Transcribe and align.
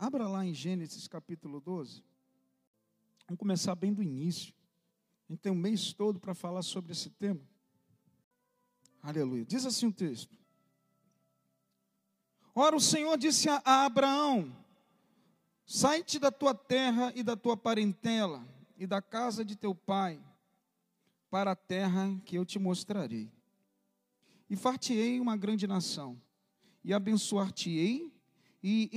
Abra 0.00 0.28
lá 0.28 0.46
em 0.46 0.54
Gênesis 0.54 1.08
capítulo 1.08 1.60
12. 1.60 2.04
Vamos 3.26 3.40
começar 3.40 3.74
bem 3.74 3.92
do 3.92 4.00
início. 4.00 4.54
A 5.28 5.32
gente 5.32 5.40
tem 5.40 5.50
um 5.50 5.56
mês 5.56 5.92
todo 5.92 6.20
para 6.20 6.34
falar 6.34 6.62
sobre 6.62 6.92
esse 6.92 7.10
tema. 7.10 7.40
Aleluia. 9.02 9.44
Diz 9.44 9.66
assim 9.66 9.86
o 9.86 9.92
texto. 9.92 10.38
Ora, 12.54 12.76
o 12.76 12.80
Senhor 12.80 13.18
disse 13.18 13.48
a 13.48 13.60
Abraão: 13.86 14.56
Sai-te 15.66 16.20
da 16.20 16.30
tua 16.30 16.54
terra 16.54 17.12
e 17.16 17.24
da 17.24 17.36
tua 17.36 17.56
parentela 17.56 18.46
e 18.76 18.86
da 18.86 19.02
casa 19.02 19.44
de 19.44 19.56
teu 19.56 19.74
pai, 19.74 20.22
para 21.28 21.50
a 21.50 21.56
terra 21.56 22.16
que 22.24 22.36
eu 22.38 22.46
te 22.46 22.56
mostrarei. 22.60 23.32
E 24.48 24.54
far-te-ei 24.54 25.18
uma 25.18 25.36
grande 25.36 25.66
nação, 25.66 26.22
e 26.84 26.94
abençoar-te-ei, 26.94 28.12
e 28.62 28.88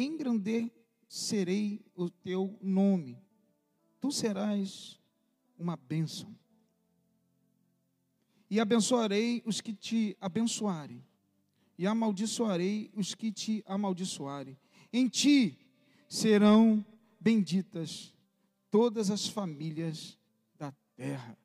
engrandecerei 1.12 1.86
o 1.94 2.10
teu 2.10 2.58
nome. 2.62 3.22
Tu 4.00 4.12
serás 4.12 5.00
uma 5.60 5.76
bênção. 5.76 6.34
E 8.50 8.60
abençoarei 8.60 9.44
os 9.46 9.62
que 9.62 9.74
te 9.74 10.18
abençoarem, 10.20 11.06
e 11.78 11.88
amaldiçoarei 11.88 12.92
os 12.94 13.14
que 13.16 13.32
te 13.32 13.64
amaldiçoarem. 13.66 14.58
Em 14.92 15.08
ti 15.08 15.58
serão 16.10 16.86
benditas 17.20 18.14
todas 18.70 19.10
as 19.10 19.28
famílias 19.28 20.18
da 20.58 20.74
terra. 20.96 21.38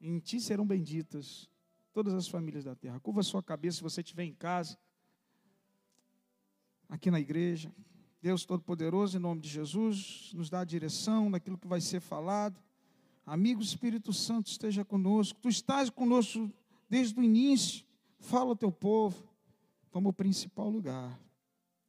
Em 0.00 0.18
ti 0.18 0.40
serão 0.40 0.66
benditas 0.66 1.50
todas 1.92 2.14
as 2.14 2.28
famílias 2.28 2.64
da 2.64 2.74
terra. 2.74 2.98
Curva 3.00 3.22
sua 3.22 3.42
cabeça 3.42 3.78
se 3.78 3.82
você 3.82 4.00
estiver 4.00 4.24
em 4.24 4.34
casa, 4.34 4.78
aqui 6.88 7.10
na 7.10 7.20
igreja. 7.20 7.70
Deus 8.22 8.44
Todo-Poderoso, 8.44 9.16
em 9.16 9.20
nome 9.20 9.40
de 9.40 9.48
Jesus, 9.48 10.30
nos 10.32 10.48
dá 10.48 10.60
a 10.60 10.64
direção 10.64 11.28
naquilo 11.28 11.58
que 11.58 11.66
vai 11.66 11.80
ser 11.80 11.98
falado. 11.98 12.56
Amigo 13.26 13.60
Espírito 13.60 14.12
Santo, 14.12 14.46
esteja 14.46 14.84
conosco. 14.84 15.40
Tu 15.42 15.48
estás 15.48 15.90
conosco 15.90 16.48
desde 16.88 17.18
o 17.18 17.22
início. 17.24 17.84
Fala 18.20 18.50
ao 18.50 18.56
teu 18.56 18.70
povo. 18.70 19.28
Toma 19.90 20.10
o 20.10 20.12
principal 20.12 20.70
lugar. 20.70 21.20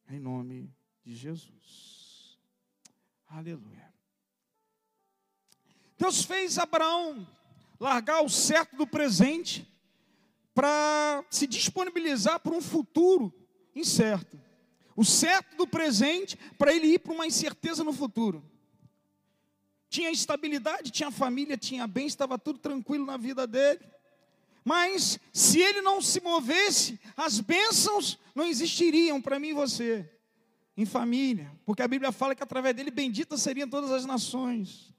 Em 0.09 0.19
nome 0.19 0.73
de 1.03 1.15
Jesus. 1.15 2.39
Aleluia. 3.27 3.93
Deus 5.99 6.23
fez 6.23 6.57
Abraão 6.57 7.27
largar 7.79 8.23
o 8.23 8.29
certo 8.29 8.75
do 8.75 8.87
presente 8.87 9.71
para 10.51 11.23
se 11.29 11.45
disponibilizar 11.45 12.39
para 12.39 12.55
um 12.55 12.61
futuro 12.61 13.31
incerto. 13.75 14.41
O 14.95 15.03
certo 15.03 15.55
do 15.55 15.67
presente 15.67 16.37
para 16.57 16.73
ele 16.73 16.87
ir 16.87 16.99
para 16.99 17.13
uma 17.13 17.27
incerteza 17.27 17.83
no 17.83 17.93
futuro. 17.93 18.43
Tinha 19.89 20.11
estabilidade, 20.11 20.91
tinha 20.91 21.11
família, 21.11 21.57
tinha 21.57 21.85
bem, 21.85 22.07
estava 22.07 22.37
tudo 22.37 22.59
tranquilo 22.59 23.05
na 23.05 23.17
vida 23.17 23.45
dele. 23.45 23.79
Mas 24.63 25.19
se 25.31 25.59
ele 25.59 25.81
não 25.81 26.01
se 26.01 26.21
movesse, 26.21 26.99
as 27.17 27.39
bênçãos 27.39 28.17
não 28.33 28.45
existiriam 28.45 29.21
para 29.21 29.37
mim 29.37 29.49
e 29.49 29.53
você, 29.53 30.09
em 30.75 30.85
família, 30.85 31.51
porque 31.65 31.81
a 31.81 31.87
Bíblia 31.87 32.11
fala 32.11 32.33
que 32.33 32.43
através 32.43 32.75
dele 32.75 32.89
benditas 32.89 33.41
seriam 33.41 33.69
todas 33.69 33.91
as 33.91 34.05
nações. 34.05 34.93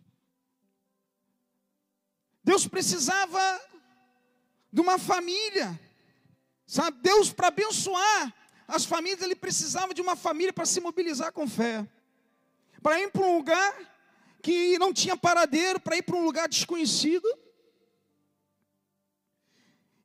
Deus 2.45 2.69
precisava 2.69 3.61
de 4.71 4.81
uma 4.81 4.99
família, 4.99 5.81
sabe? 6.67 6.99
Deus, 7.01 7.33
para 7.33 7.49
abençoar 7.49 8.35
as 8.67 8.85
famílias, 8.85 9.23
ele 9.23 9.35
precisava 9.35 9.93
de 9.93 10.01
uma 10.01 10.17
família 10.17 10.53
para 10.53 10.67
se 10.67 10.81
mobilizar 10.81 11.33
com 11.33 11.49
fé, 11.49 11.87
para 12.83 13.01
ir 13.01 13.11
para 13.11 13.23
um 13.23 13.37
lugar 13.37 13.95
que 14.43 14.79
não 14.79 14.93
tinha 14.93 15.17
paradeiro, 15.17 15.81
para 15.81 15.97
ir 15.97 16.03
para 16.03 16.17
um 16.17 16.25
lugar 16.25 16.49
desconhecido, 16.49 17.27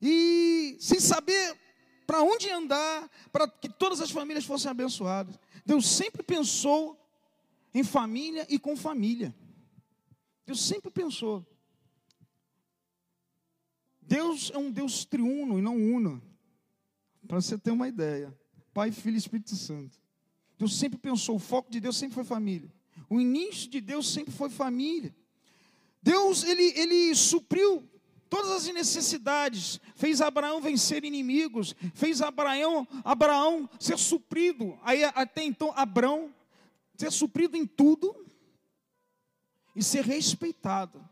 e 0.02 0.78
sem 0.80 1.00
saber 1.00 1.58
para 2.08 2.22
onde 2.22 2.50
andar, 2.50 3.10
para 3.32 3.48
que 3.48 3.70
todas 3.70 4.02
as 4.02 4.10
famílias 4.10 4.46
fossem 4.46 4.72
abençoadas. 4.72 5.38
Deus 5.66 5.88
sempre 5.88 6.24
pensou 6.24 7.00
em 7.74 7.84
família 7.84 8.48
e 8.50 8.58
com 8.58 8.76
família. 8.76 9.36
Deus 10.46 10.66
sempre 10.66 10.90
pensou. 10.90 11.46
Deus 14.02 14.50
é 14.52 14.58
um 14.58 14.72
Deus 14.72 15.06
triuno 15.06 15.60
e 15.60 15.62
não 15.62 15.76
uno. 15.76 16.20
Para 17.28 17.40
você 17.40 17.58
ter 17.60 17.70
uma 17.70 17.88
ideia. 17.88 18.36
Pai, 18.80 18.94
Filho 18.94 19.16
e 19.16 19.18
Espírito 19.18 19.58
Santo. 19.58 20.00
Deus 20.58 20.80
sempre 20.80 20.98
pensou, 20.98 21.36
o 21.36 21.40
foco 21.40 21.70
de 21.70 21.82
Deus 21.82 21.98
sempre 21.98 22.16
foi 22.16 22.24
família. 22.24 22.72
O 23.10 23.20
início 23.20 23.70
de 23.70 23.82
Deus 23.82 24.08
sempre 24.10 24.32
foi 24.32 24.50
família. 24.50 25.14
Deus, 26.02 26.46
ele, 26.46 26.64
ele 26.80 27.14
supriu 27.14 27.84
todas 28.30 28.52
as 28.52 28.74
necessidades, 28.74 29.82
fez 29.96 30.22
Abraão 30.22 30.62
vencer 30.62 31.04
inimigos, 31.04 31.76
fez 31.94 32.22
Abraão, 32.22 32.88
Abraão 33.04 33.70
ser 33.78 33.98
suprido. 33.98 34.80
Aí 34.82 35.04
até 35.04 35.44
então 35.44 35.74
Abraão 35.76 36.34
ser 36.96 37.12
suprido 37.12 37.58
em 37.58 37.68
tudo 37.68 38.16
e 39.76 39.84
ser 39.84 40.06
respeitado. 40.06 41.06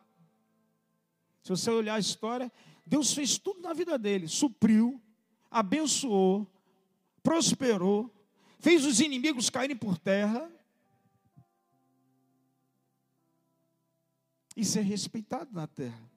Se 1.43 1.49
você 1.49 1.69
olhar 1.69 1.95
a 1.95 1.99
história, 1.99 2.49
Deus 2.85 3.13
fez 3.13 3.37
tudo 3.37 3.59
na 3.59 3.73
vida 3.73 3.99
dele, 3.99 4.29
supriu, 4.29 5.01
abençoou, 5.51 6.49
prosperou, 7.27 8.09
fez 8.57 8.85
os 8.85 9.01
inimigos 9.01 9.49
caírem 9.49 9.75
por 9.75 9.97
terra 9.97 10.49
e 14.55 14.63
ser 14.63 14.79
respeitado 14.79 15.53
na 15.53 15.67
terra. 15.67 16.09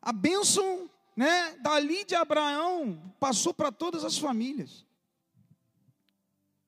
A 0.00 0.14
bênção, 0.14 0.88
né, 1.14 1.58
dali 1.58 2.06
de 2.06 2.14
Abraão 2.14 3.12
passou 3.20 3.52
para 3.52 3.70
todas 3.70 4.02
as 4.02 4.16
famílias. 4.16 4.86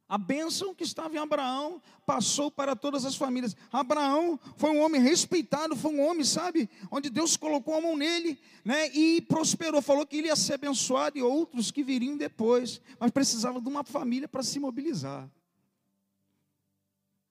A 0.08 0.16
bênção 0.16 0.74
que 0.74 0.84
estava 0.84 1.14
em 1.14 1.18
Abraão 1.18 1.82
passou 2.06 2.50
para 2.50 2.74
todas 2.74 3.04
as 3.04 3.14
famílias. 3.14 3.54
Abraão 3.70 4.40
foi 4.56 4.70
um 4.70 4.80
homem 4.80 5.00
respeitado, 5.02 5.76
foi 5.76 5.92
um 5.92 6.00
homem, 6.00 6.24
sabe, 6.24 6.70
onde 6.90 7.10
Deus 7.10 7.36
colocou 7.36 7.74
a 7.74 7.80
mão 7.82 7.94
nele, 7.94 8.40
né, 8.64 8.88
e 8.88 9.20
prosperou. 9.20 9.82
Falou 9.82 10.06
que 10.06 10.16
ele 10.16 10.28
ia 10.28 10.36
ser 10.36 10.54
abençoado 10.54 11.18
e 11.18 11.22
outros 11.22 11.70
que 11.70 11.84
viriam 11.84 12.16
depois, 12.16 12.80
mas 12.98 13.10
precisava 13.10 13.60
de 13.60 13.68
uma 13.68 13.84
família 13.84 14.26
para 14.26 14.42
se 14.42 14.58
mobilizar. 14.58 15.28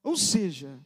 Ou 0.04 0.16
seja, 0.16 0.80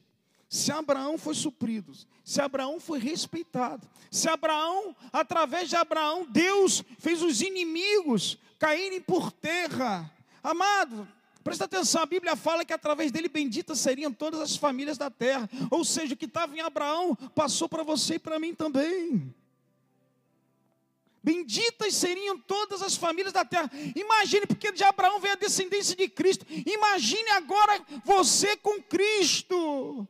se 0.48 0.72
Abraão 0.72 1.18
foi 1.18 1.36
suprido, 1.36 1.92
se 2.24 2.40
Abraão 2.40 2.80
foi 2.80 3.00
respeitado, 3.00 3.86
se 4.10 4.30
Abraão, 4.30 4.96
através 5.12 5.68
de 5.68 5.76
Abraão, 5.76 6.26
Deus 6.26 6.84
fez 7.00 7.22
os 7.22 7.42
inimigos 7.42 8.38
caírem 8.58 9.02
por 9.02 9.30
terra. 9.30 10.10
Amado, 10.42 11.08
Presta 11.44 11.66
atenção, 11.66 12.04
a 12.04 12.06
Bíblia 12.06 12.36
fala 12.36 12.64
que 12.64 12.74
através 12.74 13.12
dele 13.12 13.28
benditas 13.28 13.80
seriam 13.80 14.14
todas 14.14 14.40
as 14.40 14.56
famílias 14.56 14.98
da 14.98 15.10
terra. 15.10 15.50
Ou 15.72 15.84
seja, 15.84 16.14
o 16.14 16.18
que 16.18 16.26
estava 16.26 16.56
em 16.56 16.62
Abraão 16.62 17.16
passou 17.34 17.68
para 17.68 17.84
você 17.84 18.16
e 18.16 18.20
para 18.20 18.40
mim 18.40 18.54
também. 18.54 19.34
Benditas 21.24 21.96
seriam 21.96 22.38
todas 22.40 22.82
as 22.82 22.96
famílias 22.96 23.34
da 23.34 23.46
terra. 23.46 23.70
Imagine, 23.96 24.46
porque 24.46 24.72
de 24.72 24.84
Abraão 24.84 25.20
veio 25.20 25.34
a 25.34 25.38
descendência 25.38 25.96
de 25.96 26.08
Cristo. 26.10 26.46
Imagine 26.50 27.30
agora 27.32 27.80
você 28.04 28.56
com 28.58 28.82
Cristo. 28.82 30.08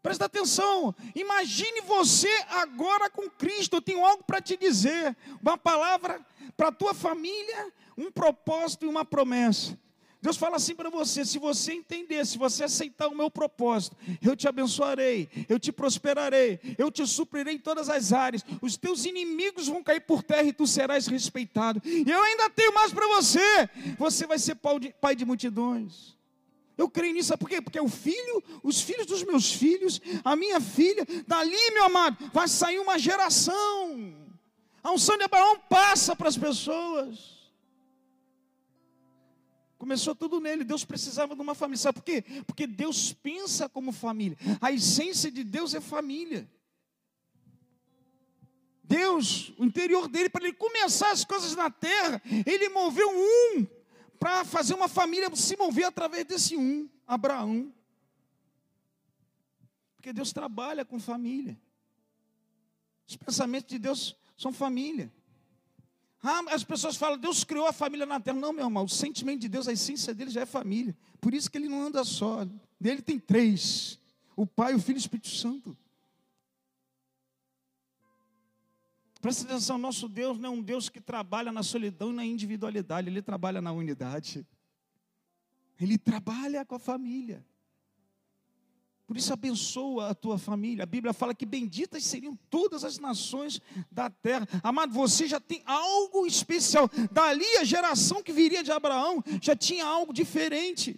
Presta 0.00 0.24
atenção, 0.24 0.92
imagine 1.14 1.80
você 1.82 2.28
agora 2.50 3.08
com 3.08 3.30
Cristo. 3.30 3.76
Eu 3.76 3.82
tenho 3.82 4.04
algo 4.04 4.24
para 4.24 4.40
te 4.40 4.56
dizer, 4.56 5.16
uma 5.40 5.56
palavra 5.56 6.20
para 6.56 6.68
a 6.68 6.72
tua 6.72 6.92
família, 6.92 7.72
um 7.96 8.10
propósito 8.10 8.84
e 8.84 8.88
uma 8.88 9.04
promessa. 9.04 9.78
Deus 10.22 10.36
fala 10.36 10.56
assim 10.56 10.74
para 10.76 10.88
você: 10.88 11.24
se 11.24 11.36
você 11.36 11.72
entender, 11.72 12.24
se 12.24 12.38
você 12.38 12.62
aceitar 12.62 13.08
o 13.08 13.14
meu 13.14 13.28
propósito, 13.28 13.96
eu 14.22 14.36
te 14.36 14.46
abençoarei, 14.46 15.28
eu 15.48 15.58
te 15.58 15.72
prosperarei, 15.72 16.60
eu 16.78 16.92
te 16.92 17.04
suprirei 17.04 17.54
em 17.54 17.58
todas 17.58 17.88
as 17.88 18.12
áreas, 18.12 18.44
os 18.62 18.76
teus 18.76 19.04
inimigos 19.04 19.66
vão 19.66 19.82
cair 19.82 20.00
por 20.00 20.22
terra 20.22 20.44
e 20.44 20.52
tu 20.52 20.64
serás 20.64 21.08
respeitado. 21.08 21.82
E 21.84 22.08
eu 22.08 22.22
ainda 22.22 22.48
tenho 22.48 22.72
mais 22.72 22.92
para 22.92 23.06
você: 23.08 23.68
você 23.98 24.24
vai 24.24 24.38
ser 24.38 24.54
pai 25.00 25.16
de 25.16 25.24
multidões. 25.24 26.16
Eu 26.78 26.88
creio 26.88 27.14
nisso, 27.14 27.36
por 27.36 27.48
quê? 27.48 27.60
Porque 27.60 27.80
o 27.80 27.88
filho, 27.88 28.42
os 28.62 28.80
filhos 28.80 29.06
dos 29.06 29.24
meus 29.24 29.52
filhos, 29.52 30.00
a 30.24 30.36
minha 30.36 30.60
filha, 30.60 31.04
dali, 31.26 31.70
meu 31.72 31.84
amado, 31.84 32.30
vai 32.32 32.46
sair 32.46 32.78
uma 32.78 32.96
geração. 32.96 34.14
A 34.82 34.92
unção 34.92 35.16
de 35.16 35.24
Abraão 35.24 35.58
passa 35.68 36.14
para 36.14 36.28
as 36.28 36.36
pessoas. 36.36 37.41
Começou 39.82 40.14
tudo 40.14 40.38
nele. 40.38 40.62
Deus 40.62 40.84
precisava 40.84 41.34
de 41.34 41.42
uma 41.42 41.56
família. 41.56 41.76
Sabe 41.76 41.96
por 41.98 42.04
quê? 42.04 42.22
Porque 42.46 42.68
Deus 42.68 43.12
pensa 43.12 43.68
como 43.68 43.90
família. 43.90 44.38
A 44.60 44.70
essência 44.70 45.28
de 45.28 45.42
Deus 45.42 45.74
é 45.74 45.80
família. 45.80 46.48
Deus, 48.84 49.52
o 49.58 49.64
interior 49.64 50.06
dele, 50.06 50.28
para 50.28 50.44
ele 50.44 50.52
começar 50.52 51.10
as 51.10 51.24
coisas 51.24 51.56
na 51.56 51.68
terra, 51.68 52.22
ele 52.46 52.68
moveu 52.68 53.10
um 53.10 53.66
para 54.20 54.44
fazer 54.44 54.72
uma 54.74 54.86
família 54.86 55.28
se 55.34 55.56
mover 55.56 55.86
através 55.86 56.24
desse 56.26 56.56
um, 56.56 56.88
Abraão. 57.04 57.74
Porque 59.96 60.12
Deus 60.12 60.32
trabalha 60.32 60.84
com 60.84 61.00
família. 61.00 61.60
Os 63.08 63.16
pensamentos 63.16 63.68
de 63.68 63.80
Deus 63.80 64.16
são 64.36 64.52
família. 64.52 65.12
Ah, 66.22 66.40
as 66.50 66.62
pessoas 66.62 66.96
falam, 66.96 67.18
Deus 67.18 67.42
criou 67.42 67.66
a 67.66 67.72
família 67.72 68.06
na 68.06 68.20
terra. 68.20 68.38
Não, 68.38 68.52
meu 68.52 68.66
irmão, 68.66 68.84
o 68.84 68.88
sentimento 68.88 69.40
de 69.40 69.48
Deus, 69.48 69.66
a 69.66 69.72
essência 69.72 70.14
dele 70.14 70.30
já 70.30 70.42
é 70.42 70.46
família. 70.46 70.96
Por 71.20 71.34
isso 71.34 71.50
que 71.50 71.58
ele 71.58 71.68
não 71.68 71.82
anda 71.82 72.04
só. 72.04 72.46
Dele 72.80 73.02
tem 73.02 73.18
três: 73.18 73.98
o 74.36 74.46
Pai, 74.46 74.74
o 74.74 74.78
Filho 74.78 74.96
e 74.96 74.98
o 74.98 75.00
Espírito 75.00 75.28
Santo. 75.28 75.76
Presta 79.20 79.44
atenção, 79.44 79.78
nosso 79.78 80.08
Deus 80.08 80.36
não 80.38 80.48
é 80.48 80.52
um 80.52 80.62
Deus 80.62 80.88
que 80.88 81.00
trabalha 81.00 81.52
na 81.52 81.62
solidão 81.62 82.10
e 82.10 82.14
na 82.14 82.24
individualidade, 82.24 83.08
ele 83.08 83.22
trabalha 83.22 83.60
na 83.60 83.70
unidade. 83.70 84.44
Ele 85.80 85.96
trabalha 85.96 86.64
com 86.64 86.74
a 86.74 86.78
família. 86.78 87.44
Por 89.12 89.18
isso 89.18 89.34
abençoa 89.34 90.08
a 90.08 90.14
tua 90.14 90.38
família. 90.38 90.84
A 90.84 90.86
Bíblia 90.86 91.12
fala 91.12 91.34
que 91.34 91.44
benditas 91.44 92.02
seriam 92.02 92.34
todas 92.48 92.82
as 92.82 92.98
nações 92.98 93.60
da 93.90 94.08
terra. 94.08 94.48
Amado, 94.62 94.90
você 94.90 95.26
já 95.26 95.38
tem 95.38 95.62
algo 95.66 96.26
especial. 96.26 96.88
Dali 97.10 97.58
a 97.58 97.62
geração 97.62 98.22
que 98.22 98.32
viria 98.32 98.62
de 98.62 98.72
Abraão 98.72 99.22
já 99.42 99.54
tinha 99.54 99.84
algo 99.84 100.14
diferente. 100.14 100.96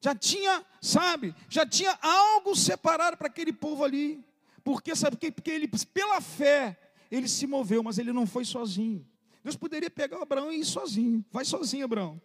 Já 0.00 0.14
tinha, 0.14 0.64
sabe, 0.80 1.34
já 1.48 1.66
tinha 1.66 1.98
algo 2.00 2.54
separado 2.54 3.16
para 3.16 3.26
aquele 3.26 3.52
povo 3.52 3.82
ali. 3.82 4.24
Porque 4.62 4.94
sabe 4.94 5.16
que 5.16 5.32
porque 5.32 5.50
ele 5.50 5.68
pela 5.92 6.20
fé 6.20 6.78
ele 7.10 7.26
se 7.26 7.44
moveu, 7.44 7.82
mas 7.82 7.98
ele 7.98 8.12
não 8.12 8.24
foi 8.24 8.44
sozinho. 8.44 9.04
Deus 9.42 9.56
poderia 9.56 9.90
pegar 9.90 10.20
o 10.20 10.22
Abraão 10.22 10.52
e 10.52 10.60
ir 10.60 10.64
sozinho. 10.64 11.24
Vai 11.32 11.44
sozinho, 11.44 11.84
Abraão. 11.84 12.22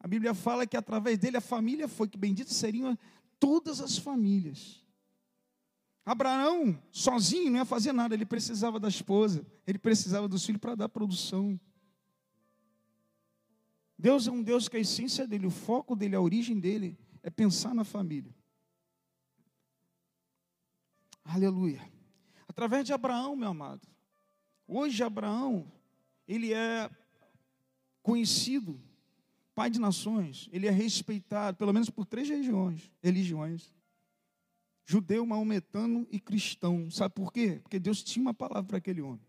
A 0.00 0.06
Bíblia 0.06 0.32
fala 0.34 0.66
que 0.66 0.76
através 0.76 1.18
dele 1.18 1.36
a 1.36 1.40
família 1.40 1.88
foi, 1.88 2.08
que 2.08 2.16
benditas 2.16 2.54
seriam 2.54 2.96
todas 3.38 3.80
as 3.80 3.98
famílias. 3.98 4.84
Abraão, 6.04 6.80
sozinho, 6.90 7.50
não 7.50 7.58
ia 7.58 7.64
fazer 7.64 7.92
nada, 7.92 8.14
ele 8.14 8.24
precisava 8.24 8.80
da 8.80 8.88
esposa, 8.88 9.46
ele 9.66 9.78
precisava 9.78 10.28
dos 10.28 10.44
filhos 10.44 10.60
para 10.60 10.74
dar 10.74 10.88
produção. 10.88 11.60
Deus 13.98 14.26
é 14.26 14.30
um 14.30 14.42
Deus 14.42 14.68
que 14.68 14.76
a 14.76 14.80
essência 14.80 15.26
dele, 15.26 15.46
o 15.46 15.50
foco 15.50 15.96
dele, 15.96 16.14
a 16.14 16.20
origem 16.20 16.58
dele 16.58 16.96
é 17.22 17.28
pensar 17.28 17.74
na 17.74 17.84
família. 17.84 18.34
Aleluia. 21.24 21.86
Através 22.46 22.86
de 22.86 22.92
Abraão, 22.92 23.36
meu 23.36 23.48
amado. 23.48 23.86
Hoje 24.66 25.02
Abraão, 25.02 25.70
ele 26.26 26.54
é 26.54 26.88
conhecido 28.02 28.80
pai 29.58 29.68
de 29.68 29.80
nações, 29.80 30.48
ele 30.52 30.68
é 30.68 30.70
respeitado, 30.70 31.56
pelo 31.56 31.72
menos 31.72 31.90
por 31.90 32.06
três 32.06 32.28
religiões, 32.28 32.88
religiões. 33.02 33.74
Judeu, 34.86 35.26
maometano 35.26 36.06
e 36.12 36.20
cristão. 36.20 36.88
Sabe 36.92 37.12
por 37.12 37.32
quê? 37.32 37.58
Porque 37.60 37.80
Deus 37.80 38.00
tinha 38.00 38.22
uma 38.22 38.32
palavra 38.32 38.62
para 38.62 38.78
aquele 38.78 39.02
homem. 39.02 39.20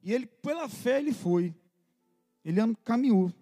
E 0.00 0.12
ele, 0.12 0.26
pela 0.26 0.68
fé, 0.68 1.00
ele 1.00 1.12
foi. 1.12 1.52
Ele 2.44 2.60
caminhou. 2.84 3.32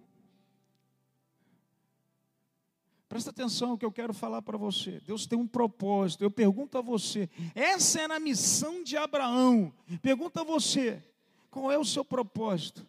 Presta 3.07 3.29
atenção 3.29 3.69
no 3.69 3.79
que 3.79 3.85
eu 3.85 3.93
quero 3.93 4.15
falar 4.15 4.41
para 4.41 4.57
você. 4.57 5.03
Deus 5.05 5.27
tem 5.27 5.39
um 5.39 5.47
propósito. 5.47 6.25
Eu 6.25 6.31
pergunto 6.31 6.79
a 6.79 6.81
você: 6.81 7.29
essa 7.55 8.01
era 8.01 8.17
a 8.17 8.21
missão 8.21 8.83
de 8.83 8.97
Abraão. 8.97 9.71
Pergunta 10.01 10.41
a 10.41 10.45
você: 10.45 11.05
qual 11.51 11.71
é 11.71 11.79
o 11.79 11.85
seu 11.85 12.07
propósito? 12.07 12.87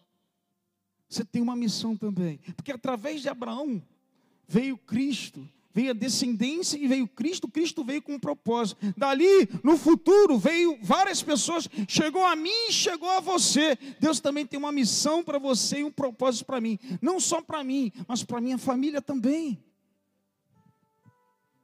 Você 1.15 1.23
tem 1.23 1.41
uma 1.41 1.56
missão 1.56 1.95
também. 1.95 2.41
Porque 2.57 2.73
através 2.73 3.21
de 3.21 3.29
Abraão 3.29 3.81
veio 4.45 4.77
Cristo, 4.77 5.47
veio 5.73 5.91
a 5.91 5.94
descendência 5.94 6.77
e 6.77 6.89
veio 6.89 7.07
Cristo. 7.07 7.47
Cristo 7.47 7.85
veio 7.85 8.01
com 8.01 8.15
um 8.15 8.19
propósito. 8.19 8.77
Dali, 8.97 9.47
no 9.63 9.77
futuro, 9.77 10.38
veio 10.38 10.77
várias 10.81 11.23
pessoas. 11.23 11.69
Chegou 11.88 12.25
a 12.25 12.35
mim, 12.35 12.69
chegou 12.69 13.09
a 13.09 13.21
você. 13.21 13.77
Deus 13.97 14.19
também 14.19 14.45
tem 14.45 14.59
uma 14.59 14.73
missão 14.73 15.23
para 15.23 15.39
você 15.39 15.79
e 15.79 15.83
um 15.85 15.91
propósito 15.91 16.44
para 16.44 16.59
mim. 16.59 16.77
Não 17.01 17.17
só 17.17 17.41
para 17.41 17.63
mim, 17.63 17.94
mas 18.09 18.21
para 18.21 18.41
minha 18.41 18.57
família 18.57 19.01
também. 19.01 19.57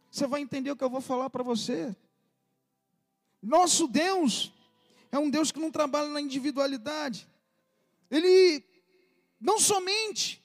Você 0.10 0.26
vai 0.28 0.40
entender 0.40 0.72
o 0.72 0.78
que 0.78 0.84
eu 0.84 0.90
vou 0.90 1.02
falar 1.02 1.30
para 1.30 1.44
você. 1.44 1.94
Nosso 3.44 3.86
Deus 3.86 4.50
é 5.12 5.20
um 5.20 5.30
Deus 5.30 5.52
que 5.52 5.60
não 5.60 5.72
trabalha 5.72 6.08
na 6.08 6.22
individualidade. 6.22 7.28
Ele 8.10 8.71
não 9.42 9.60
somente 9.60 10.42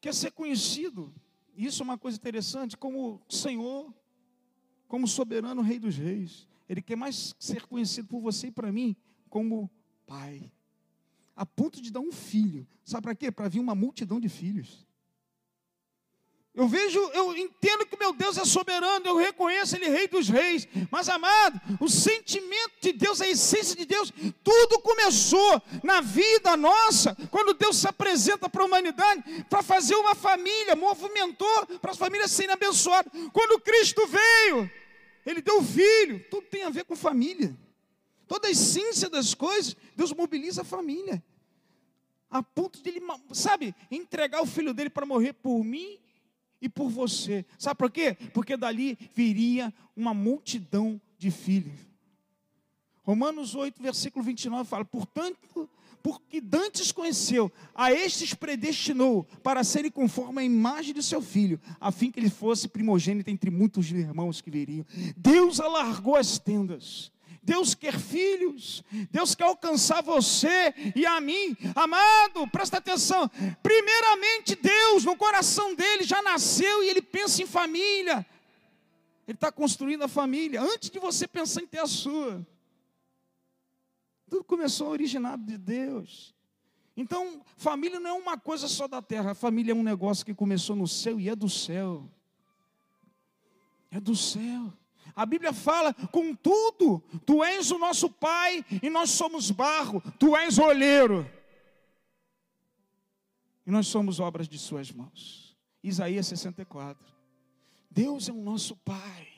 quer 0.00 0.14
ser 0.14 0.32
conhecido, 0.32 1.14
isso 1.54 1.82
é 1.82 1.84
uma 1.84 1.98
coisa 1.98 2.16
interessante, 2.16 2.76
como 2.76 3.20
Senhor, 3.28 3.92
como 4.88 5.06
soberano 5.06 5.62
Rei 5.62 5.78
dos 5.78 5.96
Reis. 5.96 6.48
Ele 6.68 6.80
quer 6.80 6.96
mais 6.96 7.36
ser 7.38 7.66
conhecido 7.66 8.08
por 8.08 8.20
você 8.20 8.46
e 8.46 8.50
para 8.50 8.72
mim 8.72 8.96
como 9.28 9.70
Pai. 10.06 10.50
A 11.36 11.44
ponto 11.44 11.82
de 11.82 11.90
dar 11.90 12.00
um 12.00 12.12
filho. 12.12 12.66
Sabe 12.84 13.02
para 13.02 13.14
quê? 13.14 13.30
Para 13.30 13.48
vir 13.48 13.60
uma 13.60 13.74
multidão 13.74 14.18
de 14.18 14.28
filhos. 14.28 14.83
Eu 16.54 16.68
vejo, 16.68 17.00
eu 17.12 17.36
entendo 17.36 17.84
que 17.84 17.98
meu 17.98 18.12
Deus 18.12 18.38
é 18.38 18.44
soberano, 18.44 19.04
eu 19.04 19.16
reconheço 19.16 19.74
Ele 19.74 19.88
Rei 19.88 20.06
dos 20.06 20.28
Reis, 20.28 20.68
mas 20.88 21.08
amado, 21.08 21.60
o 21.80 21.88
sentimento 21.88 22.74
de 22.80 22.92
Deus, 22.92 23.20
a 23.20 23.26
essência 23.26 23.74
de 23.74 23.84
Deus, 23.84 24.12
tudo 24.44 24.78
começou 24.78 25.60
na 25.82 26.00
vida 26.00 26.56
nossa, 26.56 27.16
quando 27.32 27.54
Deus 27.54 27.78
se 27.78 27.88
apresenta 27.88 28.48
para 28.48 28.62
a 28.62 28.66
humanidade 28.66 29.44
para 29.50 29.64
fazer 29.64 29.96
uma 29.96 30.14
família, 30.14 30.76
movimentou 30.76 31.66
para 31.82 31.90
as 31.90 31.98
famílias 31.98 32.30
serem 32.30 32.52
abençoadas. 32.52 33.12
Quando 33.32 33.60
Cristo 33.60 34.06
veio, 34.06 34.70
Ele 35.26 35.42
deu 35.42 35.58
o 35.58 35.64
filho, 35.64 36.24
tudo 36.30 36.46
tem 36.46 36.62
a 36.62 36.70
ver 36.70 36.84
com 36.84 36.94
família, 36.94 37.52
toda 38.28 38.46
a 38.46 38.52
essência 38.52 39.10
das 39.10 39.34
coisas, 39.34 39.76
Deus 39.96 40.12
mobiliza 40.12 40.62
a 40.62 40.64
família, 40.64 41.20
a 42.30 42.44
ponto 42.44 42.80
de 42.80 42.90
Ele, 42.90 43.02
sabe, 43.32 43.74
entregar 43.90 44.40
o 44.40 44.46
filho 44.46 44.72
dele 44.72 44.88
para 44.88 45.04
morrer 45.04 45.32
por 45.32 45.64
mim 45.64 45.98
e 46.64 46.68
por 46.68 46.88
você. 46.88 47.44
Sabe 47.58 47.76
por 47.76 47.90
quê? 47.90 48.16
Porque 48.32 48.56
dali 48.56 48.98
viria 49.14 49.72
uma 49.94 50.14
multidão 50.14 50.98
de 51.18 51.30
filhos. 51.30 51.78
Romanos 53.02 53.54
8, 53.54 53.82
versículo 53.82 54.24
29 54.24 54.66
fala: 54.66 54.82
Portanto, 54.82 55.68
porque 56.02 56.40
dantes 56.40 56.90
conheceu, 56.90 57.52
a 57.74 57.92
estes 57.92 58.32
predestinou 58.32 59.24
para 59.42 59.62
serem 59.62 59.90
conforme 59.90 60.40
a 60.40 60.44
imagem 60.44 60.94
de 60.94 61.02
seu 61.02 61.20
filho, 61.20 61.60
a 61.78 61.92
fim 61.92 62.10
que 62.10 62.18
ele 62.18 62.30
fosse 62.30 62.66
primogênito 62.66 63.28
entre 63.28 63.50
muitos 63.50 63.90
irmãos 63.90 64.40
que 64.40 64.50
viriam. 64.50 64.86
Deus 65.14 65.60
alargou 65.60 66.16
as 66.16 66.38
tendas 66.38 67.12
Deus 67.44 67.74
quer 67.74 67.98
filhos, 67.98 68.82
Deus 69.10 69.34
quer 69.34 69.44
alcançar 69.44 70.02
você 70.02 70.74
e 70.96 71.04
a 71.04 71.20
mim. 71.20 71.54
Amado, 71.74 72.48
presta 72.48 72.78
atenção. 72.78 73.30
Primeiramente, 73.62 74.56
Deus, 74.56 75.04
no 75.04 75.14
coração 75.16 75.74
dele, 75.74 76.04
já 76.04 76.22
nasceu 76.22 76.82
e 76.82 76.88
ele 76.88 77.02
pensa 77.02 77.42
em 77.42 77.46
família. 77.46 78.26
Ele 79.28 79.36
está 79.36 79.52
construindo 79.52 80.02
a 80.02 80.08
família 80.08 80.62
antes 80.62 80.88
de 80.90 80.98
você 80.98 81.28
pensar 81.28 81.62
em 81.62 81.66
ter 81.66 81.80
a 81.80 81.86
sua. 81.86 82.46
Tudo 84.28 84.44
começou 84.44 84.88
originado 84.88 85.44
de 85.44 85.58
Deus. 85.58 86.34
Então, 86.96 87.42
família 87.56 88.00
não 88.00 88.10
é 88.10 88.12
uma 88.12 88.38
coisa 88.38 88.68
só 88.68 88.88
da 88.88 89.02
terra, 89.02 89.34
família 89.34 89.72
é 89.72 89.74
um 89.74 89.82
negócio 89.82 90.24
que 90.24 90.34
começou 90.34 90.76
no 90.76 90.86
céu 90.86 91.20
e 91.20 91.28
é 91.28 91.36
do 91.36 91.48
céu. 91.48 92.08
É 93.90 94.00
do 94.00 94.16
céu. 94.16 94.72
A 95.16 95.24
Bíblia 95.24 95.52
fala: 95.52 95.94
contudo, 96.10 97.02
tu 97.24 97.42
és 97.44 97.70
o 97.70 97.78
nosso 97.78 98.10
Pai 98.10 98.64
e 98.82 98.90
nós 98.90 99.10
somos 99.10 99.50
barro, 99.50 100.02
tu 100.18 100.36
és 100.36 100.58
olheiro. 100.58 101.30
E 103.66 103.70
nós 103.70 103.86
somos 103.86 104.20
obras 104.20 104.48
de 104.48 104.58
Suas 104.58 104.90
mãos. 104.90 105.56
Isaías 105.82 106.26
64. 106.26 107.02
Deus 107.90 108.28
é 108.28 108.32
o 108.32 108.42
nosso 108.42 108.76
Pai. 108.76 109.28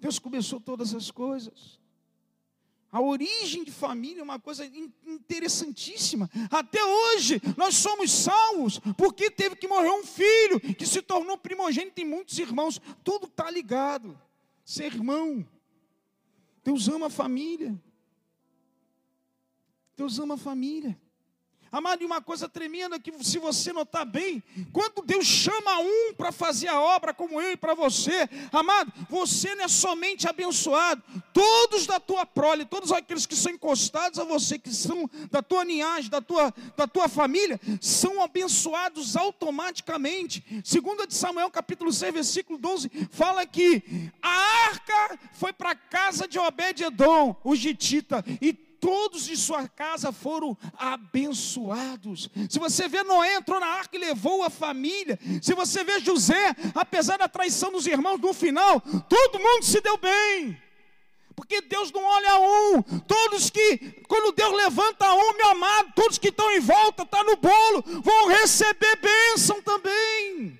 Deus 0.00 0.18
começou 0.18 0.58
todas 0.58 0.94
as 0.94 1.10
coisas. 1.10 1.78
A 2.92 3.00
origem 3.00 3.62
de 3.62 3.70
família 3.70 4.20
é 4.20 4.24
uma 4.24 4.40
coisa 4.40 4.64
interessantíssima. 5.06 6.28
Até 6.50 6.82
hoje 6.82 7.40
nós 7.56 7.76
somos 7.76 8.10
salvos 8.10 8.80
porque 8.96 9.30
teve 9.30 9.54
que 9.54 9.68
morrer 9.68 9.90
um 9.90 10.04
filho 10.04 10.58
que 10.58 10.86
se 10.86 11.00
tornou 11.00 11.38
primogênito 11.38 12.00
em 12.00 12.04
muitos 12.04 12.38
irmãos. 12.38 12.80
Tudo 13.04 13.26
está 13.26 13.48
ligado 13.48 14.18
ser 14.64 14.86
irmão. 14.94 15.46
Deus 16.62 16.88
ama 16.88 17.06
a 17.06 17.10
família. 17.10 17.80
Deus 19.96 20.18
ama 20.18 20.34
a 20.34 20.38
família. 20.38 21.00
Amado, 21.72 22.02
e 22.02 22.04
uma 22.06 22.20
coisa 22.20 22.48
tremenda 22.48 22.98
que, 22.98 23.12
se 23.22 23.38
você 23.38 23.72
notar 23.72 24.04
bem, 24.04 24.42
quando 24.72 25.02
Deus 25.02 25.24
chama 25.24 25.78
um 25.78 26.14
para 26.14 26.32
fazer 26.32 26.66
a 26.66 26.80
obra, 26.80 27.14
como 27.14 27.40
eu 27.40 27.52
e 27.52 27.56
para 27.56 27.74
você, 27.74 28.28
amado, 28.50 28.92
você 29.08 29.54
não 29.54 29.64
é 29.64 29.68
somente 29.68 30.28
abençoado, 30.28 31.00
todos 31.32 31.86
da 31.86 32.00
tua 32.00 32.26
prole, 32.26 32.64
todos 32.64 32.90
aqueles 32.90 33.24
que 33.24 33.36
são 33.36 33.52
encostados 33.52 34.18
a 34.18 34.24
você, 34.24 34.58
que 34.58 34.74
são 34.74 35.08
da 35.30 35.42
tua 35.42 35.62
linhagem, 35.62 36.10
da 36.10 36.20
tua, 36.20 36.52
da 36.76 36.88
tua 36.88 37.08
família, 37.08 37.60
são 37.80 38.20
abençoados 38.20 39.16
automaticamente. 39.16 40.44
Segunda 40.64 41.06
de 41.06 41.14
Samuel, 41.14 41.50
capítulo 41.50 41.92
6, 41.92 42.12
versículo 42.12 42.58
12, 42.58 42.90
fala 43.12 43.46
que 43.46 44.10
a 44.20 44.66
arca 44.70 45.18
foi 45.34 45.52
para 45.52 45.70
a 45.70 45.76
casa 45.76 46.26
de 46.26 46.38
Obed-Edom, 46.38 47.36
o 47.44 47.54
Gitita, 47.54 48.24
e 48.42 48.69
todos 48.80 49.26
de 49.26 49.36
sua 49.36 49.68
casa 49.68 50.10
foram 50.12 50.56
abençoados. 50.76 52.28
Se 52.48 52.58
você 52.58 52.88
vê 52.88 53.02
Noé 53.02 53.36
entrou 53.36 53.60
na 53.60 53.66
arca 53.66 53.96
e 53.96 54.00
levou 54.00 54.42
a 54.42 54.50
família. 54.50 55.18
Se 55.42 55.54
você 55.54 55.84
vê 55.84 56.00
José, 56.00 56.54
apesar 56.74 57.18
da 57.18 57.28
traição 57.28 57.72
dos 57.72 57.86
irmãos 57.86 58.18
no 58.18 58.32
final, 58.32 58.80
todo 58.80 59.38
mundo 59.38 59.64
se 59.64 59.80
deu 59.80 59.96
bem. 59.96 60.60
Porque 61.34 61.62
Deus 61.62 61.90
não 61.90 62.04
olha 62.04 62.38
um, 62.38 62.82
todos 62.82 63.48
que, 63.48 63.78
quando 64.06 64.30
Deus 64.32 64.54
levanta 64.54 65.10
um, 65.10 65.32
meu 65.38 65.48
amado, 65.48 65.92
todos 65.94 66.18
que 66.18 66.28
estão 66.28 66.50
em 66.52 66.60
volta, 66.60 67.02
está 67.02 67.24
no 67.24 67.34
bolo, 67.36 67.82
vão 68.02 68.28
receber 68.28 68.96
bênção 68.96 69.62
também. 69.62 70.59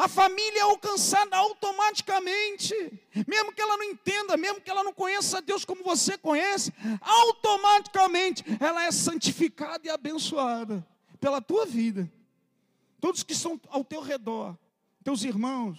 A 0.00 0.08
família 0.08 0.60
é 0.60 0.62
alcançada 0.62 1.36
automaticamente, 1.36 2.74
mesmo 3.28 3.52
que 3.52 3.60
ela 3.60 3.76
não 3.76 3.84
entenda, 3.84 4.34
mesmo 4.34 4.58
que 4.58 4.70
ela 4.70 4.82
não 4.82 4.94
conheça 4.94 5.42
Deus 5.42 5.62
como 5.62 5.84
você 5.84 6.16
conhece, 6.16 6.72
automaticamente 7.02 8.42
ela 8.58 8.82
é 8.82 8.90
santificada 8.90 9.86
e 9.86 9.90
abençoada 9.90 10.86
pela 11.20 11.38
tua 11.42 11.66
vida. 11.66 12.10
Todos 12.98 13.22
que 13.22 13.34
estão 13.34 13.60
ao 13.68 13.84
teu 13.84 14.00
redor, 14.00 14.56
teus 15.04 15.22
irmãos, 15.22 15.78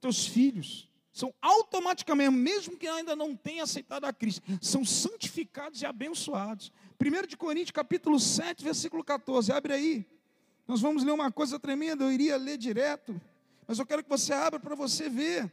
teus 0.00 0.26
filhos, 0.26 0.88
são 1.12 1.34
automaticamente, 1.42 2.30
mesmo 2.30 2.78
que 2.78 2.88
ainda 2.88 3.14
não 3.14 3.36
tenham 3.36 3.64
aceitado 3.64 4.06
a 4.06 4.12
Cristo, 4.12 4.40
são 4.58 4.86
santificados 4.86 5.82
e 5.82 5.86
abençoados. 5.86 6.72
1 6.98 7.26
de 7.26 7.36
Coríntios 7.36 7.72
capítulo 7.72 8.18
7, 8.18 8.64
versículo 8.64 9.04
14, 9.04 9.52
abre 9.52 9.74
aí. 9.74 10.19
Nós 10.70 10.80
vamos 10.80 11.02
ler 11.02 11.10
uma 11.10 11.32
coisa 11.32 11.58
tremenda, 11.58 12.04
eu 12.04 12.12
iria 12.12 12.36
ler 12.36 12.56
direto, 12.56 13.20
mas 13.66 13.80
eu 13.80 13.84
quero 13.84 14.04
que 14.04 14.08
você 14.08 14.32
abra 14.32 14.60
para 14.60 14.76
você 14.76 15.08
ver. 15.08 15.52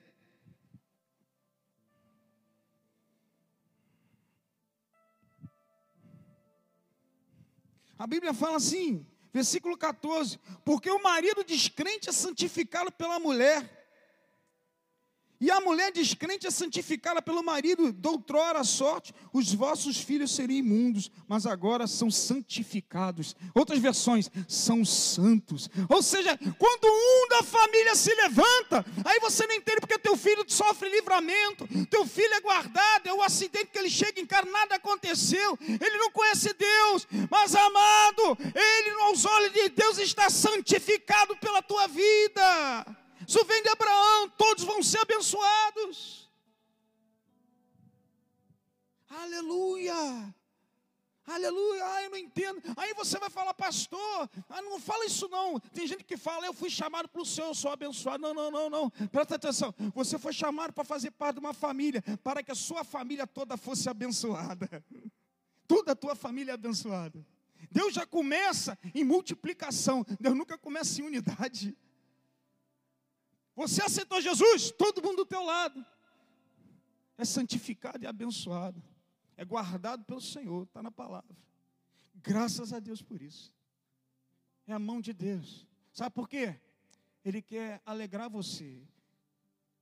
A 7.97 8.05
Bíblia 8.05 8.31
fala 8.31 8.57
assim, 8.57 9.03
versículo 9.33 9.75
14: 9.75 10.39
Porque 10.63 10.87
o 10.87 11.01
marido 11.01 11.43
descrente 11.43 12.09
é 12.09 12.11
santificado 12.11 12.91
pela 12.91 13.19
mulher, 13.19 13.76
e 15.39 15.51
a 15.51 15.61
mulher 15.61 15.91
descrente 15.91 16.47
é 16.47 16.51
santificada 16.51 17.21
pelo 17.21 17.43
marido, 17.43 17.91
doutrora 17.93 18.59
a 18.59 18.63
sorte, 18.63 19.13
os 19.31 19.53
vossos 19.53 19.99
filhos 19.99 20.31
seriam 20.31 20.57
imundos, 20.59 21.11
mas 21.27 21.45
agora 21.45 21.85
são 21.85 22.09
santificados. 22.09 23.35
Outras 23.53 23.79
versões, 23.79 24.31
são 24.47 24.83
santos. 24.83 25.69
Ou 25.89 26.01
seja, 26.01 26.37
quando 26.57 26.85
um 26.85 27.27
da 27.29 27.43
família 27.43 27.95
se 27.95 28.13
levanta, 28.15 28.85
aí 29.05 29.19
você 29.19 29.45
não 29.45 29.55
entende 29.55 29.79
porque 29.79 29.99
teu 29.99 30.17
filho 30.17 30.43
sofre 30.47 30.89
livramento, 30.89 31.67
teu 31.89 32.05
filho 32.05 32.33
é 32.33 32.41
guardado, 32.41 33.07
é 33.07 33.13
o 33.13 33.21
acidente 33.21 33.67
que 33.67 33.77
ele 33.77 33.89
chega 33.89 34.19
em 34.19 34.25
casa, 34.25 34.49
nada 34.49 34.75
aconteceu, 34.75 35.57
ele 35.61 35.97
não 35.97 36.11
conhece 36.11 36.53
Deus, 36.53 37.07
mas 37.29 37.55
amado, 37.55 38.37
ele 38.39 39.01
aos 39.01 39.25
olhos 39.25 39.53
de 39.53 39.69
Deus 39.69 39.97
está 39.99 40.29
santificado 40.29 41.35
pela 41.37 41.61
tua 41.61 41.87
vida. 41.87 43.06
Isso 43.25 43.43
vem 43.45 43.63
de 43.63 43.69
Abraão, 43.69 44.29
todos 44.29 44.63
vão 44.63 44.83
ser 44.83 44.99
abençoados. 44.99 46.29
Aleluia. 49.09 50.35
Aleluia, 51.25 51.85
ah, 51.85 52.03
eu 52.03 52.09
não 52.09 52.17
entendo. 52.17 52.61
Aí 52.77 52.93
você 52.93 53.19
vai 53.19 53.29
falar, 53.29 53.53
pastor, 53.53 54.29
ah, 54.47 54.61
não 54.61 54.79
fala 54.79 55.05
isso 55.05 55.27
não. 55.27 55.59
Tem 55.59 55.85
gente 55.85 56.05
que 56.05 56.15
fala, 56.15 56.45
eu 56.45 56.53
fui 56.53 56.69
chamado 56.69 57.09
para 57.09 57.21
o 57.21 57.25
Senhor, 57.25 57.47
eu 57.47 57.53
sou 57.53 57.69
abençoado. 57.69 58.21
Não, 58.21 58.33
não, 58.33 58.49
não, 58.49 58.69
não. 58.69 58.89
Presta 58.89 59.35
atenção. 59.35 59.75
Você 59.93 60.17
foi 60.17 60.31
chamado 60.31 60.71
para 60.71 60.85
fazer 60.85 61.11
parte 61.11 61.35
de 61.35 61.39
uma 61.41 61.53
família, 61.53 62.01
para 62.23 62.41
que 62.41 62.49
a 62.49 62.55
sua 62.55 62.85
família 62.85 63.27
toda 63.27 63.57
fosse 63.57 63.89
abençoada. 63.89 64.83
Toda 65.67 65.91
a 65.91 65.95
tua 65.95 66.15
família 66.15 66.51
é 66.51 66.53
abençoada. 66.53 67.25
Deus 67.69 67.93
já 67.93 68.05
começa 68.05 68.79
em 68.95 69.03
multiplicação, 69.03 70.05
Deus 70.17 70.33
nunca 70.33 70.57
começa 70.57 71.01
em 71.01 71.03
unidade. 71.03 71.75
Você 73.57 73.81
aceitou 73.81 74.21
Jesus, 74.21 74.69
todo 74.69 75.01
mundo 75.01 75.17
do 75.17 75.25
teu 75.25 75.43
lado. 75.43 75.83
É 77.17 77.25
santificado 77.25 78.03
e 78.03 78.07
abençoado. 78.07 78.79
É 79.35 79.43
guardado 79.43 80.05
pelo 80.05 80.21
Senhor, 80.21 80.65
está 80.65 80.83
na 80.83 80.91
palavra. 80.91 81.35
Graças 82.13 82.71
a 82.71 82.79
Deus 82.79 83.01
por 83.01 83.19
isso. 83.19 83.51
É 84.67 84.73
a 84.73 84.77
mão 84.77 85.01
de 85.01 85.11
Deus. 85.11 85.65
Sabe 85.91 86.13
por 86.13 86.29
quê? 86.29 86.55
Ele 87.25 87.41
quer 87.41 87.81
alegrar 87.83 88.29
você. 88.29 88.79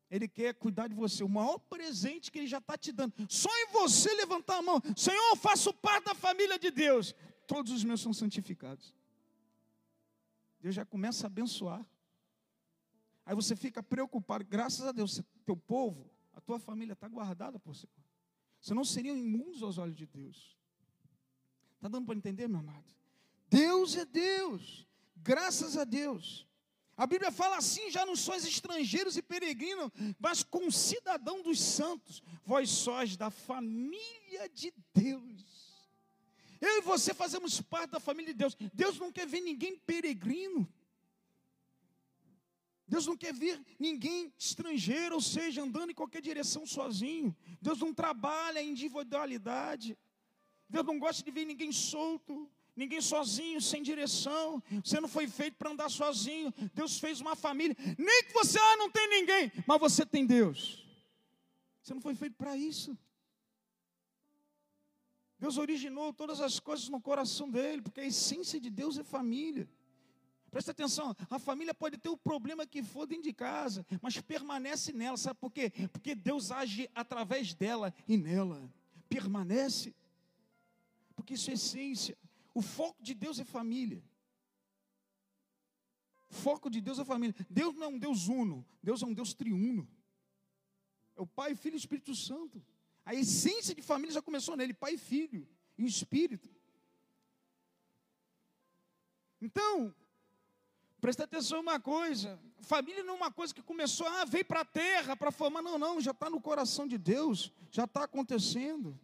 Ele 0.10 0.30
quer 0.30 0.54
cuidar 0.54 0.88
de 0.88 0.96
você. 0.96 1.22
O 1.22 1.28
maior 1.28 1.58
presente 1.58 2.32
que 2.32 2.40
Ele 2.40 2.48
já 2.48 2.60
está 2.60 2.78
te 2.78 2.94
dando. 2.94 3.14
Só 3.28 3.50
em 3.50 3.74
você 3.74 4.14
levantar 4.14 4.60
a 4.60 4.62
mão. 4.62 4.82
Senhor, 4.96 5.32
eu 5.32 5.36
faço 5.36 5.74
parte 5.74 6.06
da 6.06 6.16
família 6.16 6.58
de 6.58 6.72
Deus. 6.72 7.14
Todos 7.46 7.74
os 7.74 7.84
meus 7.84 8.00
são 8.00 8.14
santificados. 8.14 8.96
Deus 10.62 10.74
já 10.74 10.86
começa 10.86 11.26
a 11.26 11.28
abençoar. 11.28 11.86
Aí 13.26 13.34
você 13.34 13.56
fica 13.56 13.82
preocupado, 13.82 14.46
graças 14.46 14.86
a 14.86 14.92
Deus, 14.92 15.22
teu 15.44 15.58
povo, 15.58 16.10
a 16.34 16.40
tua 16.40 16.60
família 16.60 16.94
está 16.94 17.08
guardada 17.08 17.58
por 17.58 17.76
Senhor. 17.76 17.92
Você 18.62 18.74
não 18.74 18.86
seriam 18.86 19.18
imundos 19.18 19.64
aos 19.64 19.78
olhos 19.78 19.96
de 19.96 20.06
Deus. 20.06 20.56
Está 21.76 21.88
dando 21.88 22.06
para 22.06 22.16
entender, 22.16 22.48
meu 22.48 22.60
amado? 22.60 22.86
Deus 23.50 23.96
é 23.96 24.06
Deus, 24.06 24.88
graças 25.18 25.78
a 25.78 25.84
Deus. 25.84 26.48
A 26.98 27.06
Bíblia 27.06 27.32
fala 27.32 27.58
assim: 27.58 27.92
já 27.92 28.06
não 28.06 28.16
sois 28.16 28.46
estrangeiros 28.46 29.18
e 29.18 29.22
peregrinos, 29.22 29.92
mas 30.20 30.44
concidadão 30.44 31.42
dos 31.42 31.60
santos, 31.60 32.22
vós 32.46 32.70
sós 32.70 33.18
da 33.18 33.30
família 33.30 34.50
de 34.54 34.74
Deus. 34.94 35.66
Eu 36.62 36.78
e 36.78 36.82
você 36.82 37.14
fazemos 37.14 37.62
parte 37.62 37.92
da 37.92 38.00
família 38.00 38.34
de 38.34 38.40
Deus. 38.40 38.56
Deus 38.74 38.98
não 38.98 39.12
quer 39.12 39.28
ver 39.28 39.42
ninguém 39.42 39.78
peregrino. 39.78 40.68
Deus 42.88 43.08
não 43.08 43.18
quer 43.18 43.34
ver 43.34 43.60
ninguém 43.80 44.32
estrangeiro, 44.38 45.16
ou 45.16 45.22
seja, 45.22 45.62
andando 45.62 45.92
em 45.92 45.96
qualquer 45.96 46.22
direção 46.22 46.66
sozinho. 46.66 47.36
Deus 47.60 47.80
não 47.80 47.94
trabalha 47.94 48.62
em 48.62 48.70
individualidade. 48.70 49.98
Deus 50.70 50.86
não 50.86 51.00
gosta 51.00 51.24
de 51.24 51.32
ver 51.32 51.46
ninguém 51.46 51.72
solto, 51.72 52.50
ninguém 52.76 53.02
sozinho, 53.02 53.60
sem 53.60 53.82
direção. 53.82 54.62
Você 54.84 55.00
não 55.00 55.10
foi 55.10 55.28
feito 55.28 55.58
para 55.58 55.72
andar 55.72 55.90
sozinho. 55.90 56.54
Deus 56.74 57.00
fez 57.00 57.20
uma 57.20 57.36
família. 57.36 57.76
Nem 57.98 58.24
que 58.24 58.34
você 58.34 58.60
ah, 58.60 58.78
não 58.78 58.92
tem 58.92 59.08
ninguém, 59.10 59.52
mas 59.66 59.80
você 59.80 60.06
tem 60.06 60.26
Deus. 60.26 60.86
Você 61.82 61.94
não 61.94 62.02
foi 62.02 62.14
feito 62.14 62.36
para 62.36 62.56
isso. 62.56 62.96
Deus 65.40 65.58
originou 65.58 66.14
todas 66.14 66.40
as 66.40 66.60
coisas 66.60 66.88
no 66.88 67.02
coração 67.02 67.50
dele, 67.50 67.82
porque 67.82 68.00
a 68.00 68.06
essência 68.06 68.60
de 68.60 68.70
Deus 68.70 68.98
é 68.98 69.04
família. 69.04 69.68
Presta 70.56 70.72
atenção, 70.72 71.14
a 71.30 71.38
família 71.38 71.74
pode 71.74 71.98
ter 71.98 72.08
o 72.08 72.16
problema 72.16 72.66
que 72.66 72.82
for 72.82 73.06
dentro 73.06 73.26
de 73.26 73.34
casa, 73.34 73.86
mas 74.02 74.22
permanece 74.22 74.94
nela, 74.94 75.18
sabe 75.18 75.38
por 75.38 75.52
quê? 75.52 75.70
Porque 75.92 76.16
Deus 76.16 76.50
age 76.50 76.90
através 76.96 77.54
dela 77.54 77.94
e 78.08 78.16
nela. 78.16 78.74
Permanece. 79.10 79.94
Porque 81.14 81.34
isso 81.34 81.52
é 81.52 81.56
essência. 81.56 82.18
O 82.54 82.62
foco 82.62 83.04
de 83.04 83.14
Deus 83.14 83.38
é 83.38 83.44
família. 83.44 84.02
O 86.30 86.34
foco 86.34 86.70
de 86.70 86.80
Deus 86.80 87.00
é 87.00 87.04
família. 87.04 87.36
Deus 87.50 87.76
não 87.76 87.84
é 87.84 87.88
um 87.90 88.00
Deus 88.00 88.30
uno, 88.30 88.66
Deus 88.82 89.04
é 89.04 89.06
um 89.06 89.14
Deus 89.14 89.34
triuno. 89.34 89.86
É 91.18 91.22
o 91.22 91.28
Pai, 91.28 91.54
Filho 91.54 91.76
e 91.76 91.80
Espírito 91.80 92.16
Santo. 92.16 92.66
A 93.04 93.14
essência 93.14 93.76
de 93.76 93.82
família 93.82 94.14
já 94.14 94.22
começou 94.22 94.56
nele, 94.56 94.74
Pai 94.74 94.94
e 94.94 94.98
Filho 94.98 95.46
e 95.78 95.84
Espírito. 95.84 96.50
Então, 99.42 99.94
Presta 101.06 101.26
atenção 101.26 101.60
uma 101.60 101.80
coisa: 101.80 102.40
família 102.62 103.04
não 103.04 103.14
é 103.14 103.18
uma 103.18 103.32
coisa 103.32 103.54
que 103.54 103.62
começou, 103.62 104.08
ah, 104.08 104.26
veio 104.26 104.44
para 104.44 104.62
a 104.62 104.66
terra 104.66 105.16
para 105.16 105.32
formar. 105.32 105.62
Não, 105.62 105.78
não, 105.78 106.02
já 106.02 106.10
está 106.10 106.32
no 106.32 106.42
coração 106.42 106.88
de 106.88 106.98
Deus, 106.98 107.52
já 107.70 107.84
está 107.84 108.06
acontecendo 108.06 109.00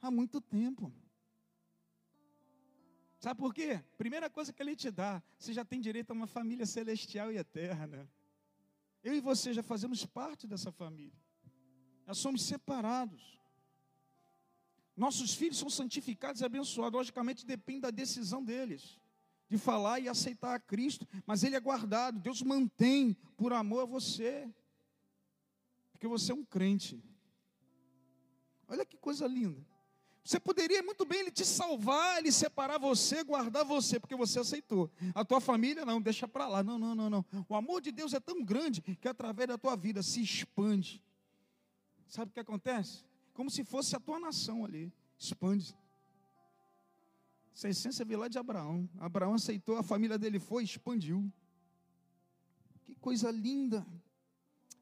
há 0.00 0.08
muito 0.08 0.40
tempo. 0.40 0.92
Sabe 3.18 3.40
por 3.40 3.52
quê? 3.52 3.82
Primeira 3.98 4.30
coisa 4.30 4.52
que 4.52 4.62
ele 4.62 4.76
te 4.76 4.88
dá, 4.88 5.20
você 5.36 5.52
já 5.52 5.64
tem 5.64 5.80
direito 5.80 6.12
a 6.12 6.14
uma 6.14 6.28
família 6.28 6.64
celestial 6.64 7.32
e 7.32 7.38
eterna. 7.38 8.08
Eu 9.02 9.12
e 9.12 9.20
você 9.20 9.52
já 9.52 9.64
fazemos 9.64 10.06
parte 10.06 10.46
dessa 10.46 10.70
família. 10.70 11.18
Nós 12.06 12.18
somos 12.18 12.44
separados. 12.44 13.36
Nossos 14.96 15.34
filhos 15.34 15.58
são 15.58 15.68
santificados 15.68 16.40
e 16.40 16.44
abençoados, 16.44 16.96
logicamente 16.96 17.44
depende 17.44 17.80
da 17.80 17.90
decisão 17.90 18.44
deles, 18.44 18.96
de 19.52 19.58
falar 19.58 20.00
e 20.00 20.08
aceitar 20.08 20.54
a 20.54 20.58
Cristo, 20.58 21.06
mas 21.26 21.44
ele 21.44 21.54
é 21.54 21.60
guardado, 21.60 22.18
Deus 22.18 22.40
mantém 22.40 23.14
por 23.36 23.52
amor 23.52 23.82
a 23.82 23.84
você, 23.84 24.50
porque 25.92 26.08
você 26.08 26.32
é 26.32 26.34
um 26.34 26.42
crente. 26.42 27.04
Olha 28.66 28.86
que 28.86 28.96
coisa 28.96 29.26
linda. 29.26 29.62
Você 30.24 30.40
poderia 30.40 30.82
muito 30.82 31.04
bem 31.04 31.20
ele 31.20 31.30
te 31.30 31.44
salvar, 31.44 32.18
ele 32.18 32.32
separar 32.32 32.78
você, 32.78 33.22
guardar 33.22 33.62
você, 33.62 34.00
porque 34.00 34.16
você 34.16 34.38
aceitou. 34.38 34.90
A 35.14 35.22
tua 35.22 35.38
família 35.38 35.84
não, 35.84 36.00
deixa 36.00 36.26
para 36.26 36.48
lá. 36.48 36.62
Não, 36.62 36.78
não, 36.78 36.94
não, 36.94 37.10
não. 37.10 37.26
O 37.46 37.54
amor 37.54 37.82
de 37.82 37.92
Deus 37.92 38.14
é 38.14 38.20
tão 38.20 38.42
grande 38.42 38.80
que 38.80 39.06
através 39.06 39.48
da 39.48 39.58
tua 39.58 39.76
vida 39.76 40.02
se 40.02 40.22
expande. 40.22 41.04
Sabe 42.08 42.30
o 42.30 42.32
que 42.32 42.40
acontece? 42.40 43.04
Como 43.34 43.50
se 43.50 43.64
fosse 43.64 43.94
a 43.94 44.00
tua 44.00 44.18
nação 44.18 44.64
ali. 44.64 44.90
Expande. 45.18 45.76
Essa 47.54 47.68
essência 47.68 48.04
veio 48.04 48.20
lá 48.20 48.28
de 48.28 48.38
Abraão. 48.38 48.88
Abraão 48.98 49.34
aceitou, 49.34 49.76
a 49.76 49.82
família 49.82 50.18
dele 50.18 50.38
foi, 50.38 50.64
expandiu. 50.64 51.30
Que 52.84 52.94
coisa 52.94 53.30
linda. 53.30 53.86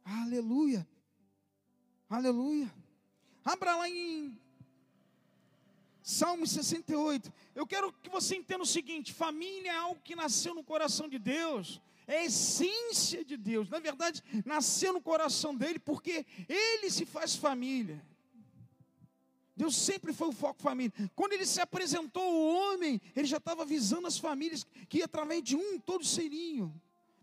Aleluia. 0.05 0.87
Aleluia. 2.09 2.73
Abra 3.45 3.77
lá 3.77 3.89
em 3.89 4.39
Salmo 6.03 6.47
68. 6.47 7.33
Eu 7.55 7.67
quero 7.67 7.93
que 7.93 8.09
você 8.09 8.37
entenda 8.37 8.63
o 8.63 8.67
seguinte: 8.67 9.13
família 9.13 9.73
é 9.73 9.77
algo 9.77 10.01
que 10.03 10.17
nasceu 10.17 10.55
no 10.55 10.65
coração 10.65 11.09
de 11.09 11.19
Deus, 11.19 11.81
é 12.07 12.19
a 12.19 12.25
essência 12.25 13.25
de 13.25 13.37
Deus. 13.37 13.69
Na 13.69 13.79
verdade, 13.79 14.23
nasceu 14.45 14.93
no 14.93 15.01
coração 15.01 15.55
dele 15.55 15.79
porque 15.79 16.27
ele 16.49 16.91
se 16.91 17.07
faz 17.07 17.35
família. 17.37 18.05
Deus 19.61 19.77
sempre 19.77 20.15
foi 20.15 20.29
o 20.29 20.33
foco 20.33 20.63
família. 20.63 20.91
Quando 21.15 21.35
ele 21.35 21.45
se 21.45 21.61
apresentou 21.61 22.23
ao 22.23 22.73
homem, 22.73 22.99
ele 23.15 23.27
já 23.27 23.37
estava 23.37 23.63
visando 23.63 24.07
as 24.07 24.17
famílias 24.17 24.67
que 24.89 25.03
através 25.03 25.43
de 25.43 25.55
um 25.55 25.79
todos 25.79 26.09
seriam. 26.09 26.73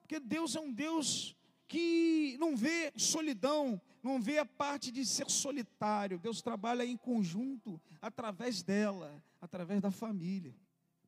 Porque 0.02 0.20
Deus 0.20 0.56
é 0.56 0.60
um 0.60 0.72
Deus 0.72 1.36
que 1.68 2.38
não 2.40 2.56
vê 2.56 2.94
solidão, 2.96 3.82
não 4.04 4.22
vê 4.22 4.38
a 4.38 4.46
parte 4.46 4.92
de 4.92 5.04
ser 5.04 5.28
solitário. 5.32 6.20
Deus 6.20 6.40
trabalha 6.40 6.86
em 6.86 6.96
conjunto, 6.96 7.82
através 8.00 8.62
dela, 8.62 9.20
através 9.42 9.82
da 9.82 9.90
família. 9.90 10.56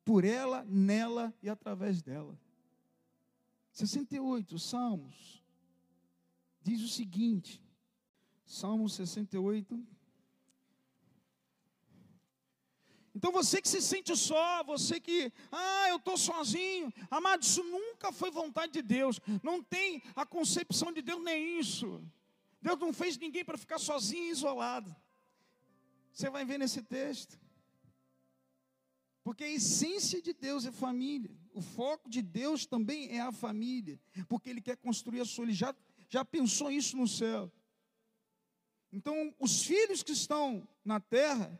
Por 0.04 0.24
ela, 0.24 0.64
nela 0.68 1.32
e 1.40 1.48
através 1.48 2.02
dela. 2.02 2.36
68, 3.70 4.58
Salmos. 4.58 5.44
Diz 6.60 6.82
o 6.82 6.88
seguinte: 6.88 7.62
Salmo 8.44 8.88
68. 8.88 9.99
Então 13.14 13.32
você 13.32 13.60
que 13.60 13.68
se 13.68 13.82
sente 13.82 14.16
só, 14.16 14.62
você 14.62 15.00
que, 15.00 15.32
ah, 15.50 15.88
eu 15.88 15.96
estou 15.96 16.16
sozinho, 16.16 16.92
amado, 17.10 17.42
isso 17.42 17.62
nunca 17.64 18.12
foi 18.12 18.30
vontade 18.30 18.72
de 18.72 18.82
Deus, 18.82 19.20
não 19.42 19.62
tem 19.62 20.02
a 20.14 20.24
concepção 20.24 20.92
de 20.92 21.02
Deus 21.02 21.22
nem 21.22 21.58
isso. 21.58 22.02
Deus 22.62 22.78
não 22.78 22.92
fez 22.92 23.16
ninguém 23.16 23.44
para 23.44 23.58
ficar 23.58 23.78
sozinho 23.78 24.24
e 24.24 24.30
isolado. 24.30 24.94
Você 26.12 26.28
vai 26.28 26.44
ver 26.44 26.58
nesse 26.58 26.82
texto. 26.82 27.38
Porque 29.22 29.44
a 29.44 29.50
essência 29.50 30.20
de 30.20 30.32
Deus 30.32 30.64
é 30.66 30.72
família. 30.72 31.30
O 31.52 31.60
foco 31.60 32.08
de 32.08 32.22
Deus 32.22 32.66
também 32.66 33.16
é 33.16 33.20
a 33.20 33.32
família. 33.32 33.98
Porque 34.28 34.50
Ele 34.50 34.60
quer 34.60 34.76
construir 34.76 35.20
a 35.20 35.24
sua. 35.24 35.44
Ele 35.44 35.52
já, 35.52 35.74
já 36.08 36.24
pensou 36.24 36.70
isso 36.70 36.96
no 36.96 37.08
céu. 37.08 37.50
Então, 38.92 39.34
os 39.38 39.62
filhos 39.62 40.02
que 40.02 40.12
estão 40.12 40.66
na 40.84 40.98
terra, 40.98 41.58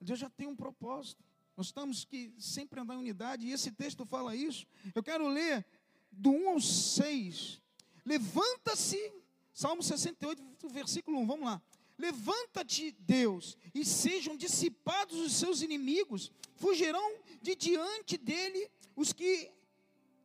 Deus 0.00 0.18
já 0.18 0.30
tem 0.30 0.46
um 0.46 0.56
propósito. 0.56 1.24
Nós 1.56 1.66
estamos 1.66 2.04
que 2.04 2.32
sempre 2.38 2.80
andar 2.80 2.94
em 2.94 2.98
unidade, 2.98 3.46
e 3.46 3.52
esse 3.52 3.70
texto 3.72 4.04
fala 4.04 4.36
isso. 4.36 4.66
Eu 4.94 5.02
quero 5.02 5.26
ler 5.28 5.66
do 6.10 6.30
1 6.30 6.48
ao 6.50 6.60
6. 6.60 7.60
Levanta-se, 8.04 9.12
Salmo 9.52 9.82
68, 9.82 10.42
versículo 10.68 11.18
1, 11.18 11.26
vamos 11.26 11.46
lá. 11.46 11.60
Levanta-te, 11.98 12.92
Deus, 13.00 13.56
e 13.74 13.84
sejam 13.84 14.36
dissipados 14.36 15.18
os 15.18 15.32
seus 15.32 15.62
inimigos, 15.62 16.30
fugirão 16.54 17.16
de 17.42 17.56
diante 17.56 18.16
dele 18.16 18.70
os 18.94 19.12
que 19.12 19.50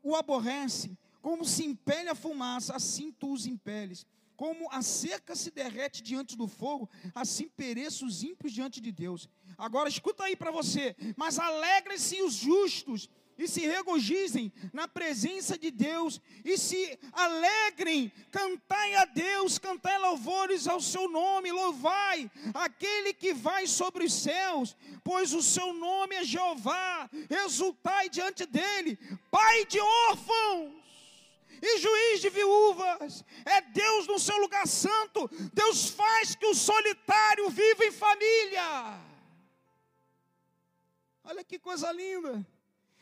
o 0.03 0.15
aborrecem. 0.15 0.96
Como 1.20 1.44
se 1.46 1.66
impele 1.66 2.09
a 2.09 2.16
fumaça, 2.16 2.75
assim 2.75 3.12
tu 3.12 3.33
os 3.33 3.48
impeles. 3.48 4.05
Como 4.44 4.70
a 4.72 4.82
cerca 4.82 5.38
se 5.38 5.50
derrete 5.51 6.03
diante 6.03 6.36
do 6.36 6.50
fogo, 6.50 6.90
assim 7.16 7.48
pereçam 7.48 8.06
os 8.06 8.24
ímpios 8.24 8.51
diante 8.51 8.82
de 8.82 8.92
Deus. 8.92 9.29
Agora 9.58 9.88
escuta 9.88 10.25
aí 10.25 10.36
para 10.36 10.51
você. 10.51 10.98
Mas 11.16 11.40
alegrem-se 11.40 12.22
os 12.22 12.34
justos 12.34 13.10
e 13.38 13.48
se 13.48 13.62
regozijem 13.62 14.51
na 14.74 14.86
presença 14.86 15.58
de 15.58 15.72
Deus 15.72 16.20
e 16.44 16.58
se 16.58 17.00
alegrem, 17.14 18.12
cantai 18.32 18.96
a 18.96 19.06
Deus, 19.06 19.58
cantai 19.58 19.98
louvores 19.98 20.68
ao 20.68 20.82
seu 20.82 21.08
nome, 21.08 21.50
louvai 21.50 22.29
aquele 22.53 23.14
que 23.14 23.34
vai 23.34 23.66
sobre 23.66 24.03
os 24.03 24.14
céus, 24.14 24.75
pois 25.06 25.32
o 25.34 25.42
seu 25.42 25.72
nome 25.72 26.16
é 26.16 26.24
Jeová, 26.25 27.10
exultai 27.46 28.10
diante 28.10 28.46
dele, 28.46 29.00
Pai 29.32 29.66
de 29.68 29.79
órfãos 29.79 30.84
e 31.66 31.79
juiz 31.79 32.20
de 32.20 32.29
viúvas, 32.29 33.24
Deus 33.74 34.07
no 34.07 34.20
seu 34.20 34.38
lugar 34.38 34.68
santo, 34.68 35.29
Deus 35.53 35.90
faz 35.90 36.36
que 36.36 36.46
o 36.46 36.55
solitário 36.55 37.50
viva 37.50 37.86
em 37.86 37.92
família. 37.92 39.00
Olha 41.24 41.44
que 41.44 41.57
coisa 41.57 41.92
linda. 41.92 42.46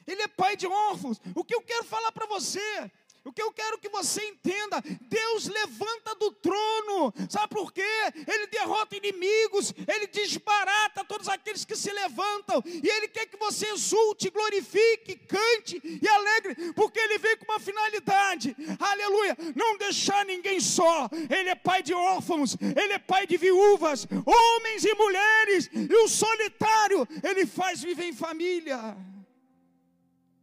Ele 0.08 0.22
é 0.22 0.28
pai 0.28 0.56
de 0.56 0.68
órfãos. 0.68 1.20
O 1.36 1.44
que 1.44 1.54
eu 1.54 1.62
quero 1.62 1.84
falar 1.84 2.12
para 2.12 2.26
você 2.26 2.92
o 3.24 3.32
que 3.32 3.42
eu 3.42 3.52
quero 3.52 3.78
que 3.78 3.90
você 3.90 4.24
entenda, 4.26 4.82
Deus 5.02 5.48
levanta 5.48 6.16
do 6.16 6.32
trono, 6.32 7.14
sabe 7.30 7.50
por 7.50 7.72
quê? 7.72 7.84
Ele 8.28 8.48
derrota 8.48 8.96
inimigos, 8.96 9.74
ele 9.88 10.08
desbarata 10.08 11.06
todos 11.06 11.30
aqueles 11.30 11.64
que 11.64 11.76
se 11.76 11.92
levantam, 11.92 12.64
e 12.66 12.88
ele 12.88 13.08
quer 13.08 13.28
que 13.28 13.38
você 13.38 13.68
exulte, 13.68 14.30
glorifique, 14.32 15.16
cante 15.28 15.80
e 15.84 16.08
alegre, 16.08 16.74
porque 16.74 17.00
ele 17.00 17.20
veio 17.20 17.38
com 17.38 17.52
uma 17.52 17.60
finalidade, 17.60 18.56
aleluia, 18.80 19.38
não 19.56 19.78
deixar 19.78 20.26
ninguém 20.26 20.60
só, 20.60 21.08
ele 21.30 21.50
é 21.50 21.56
pai 21.56 21.84
de 21.84 21.94
órfãos, 21.94 22.58
ele 22.60 22.94
é 22.94 23.00
pai 23.00 23.28
de 23.28 23.38
viúvas, 23.38 24.08
homens 24.26 24.84
e 24.84 24.96
mulheres, 24.96 25.70
e 25.74 25.94
o 25.94 26.08
solitário, 26.08 27.08
ele 27.24 27.46
faz 27.46 27.84
viver 27.84 28.06
em 28.06 28.14
família, 28.14 28.98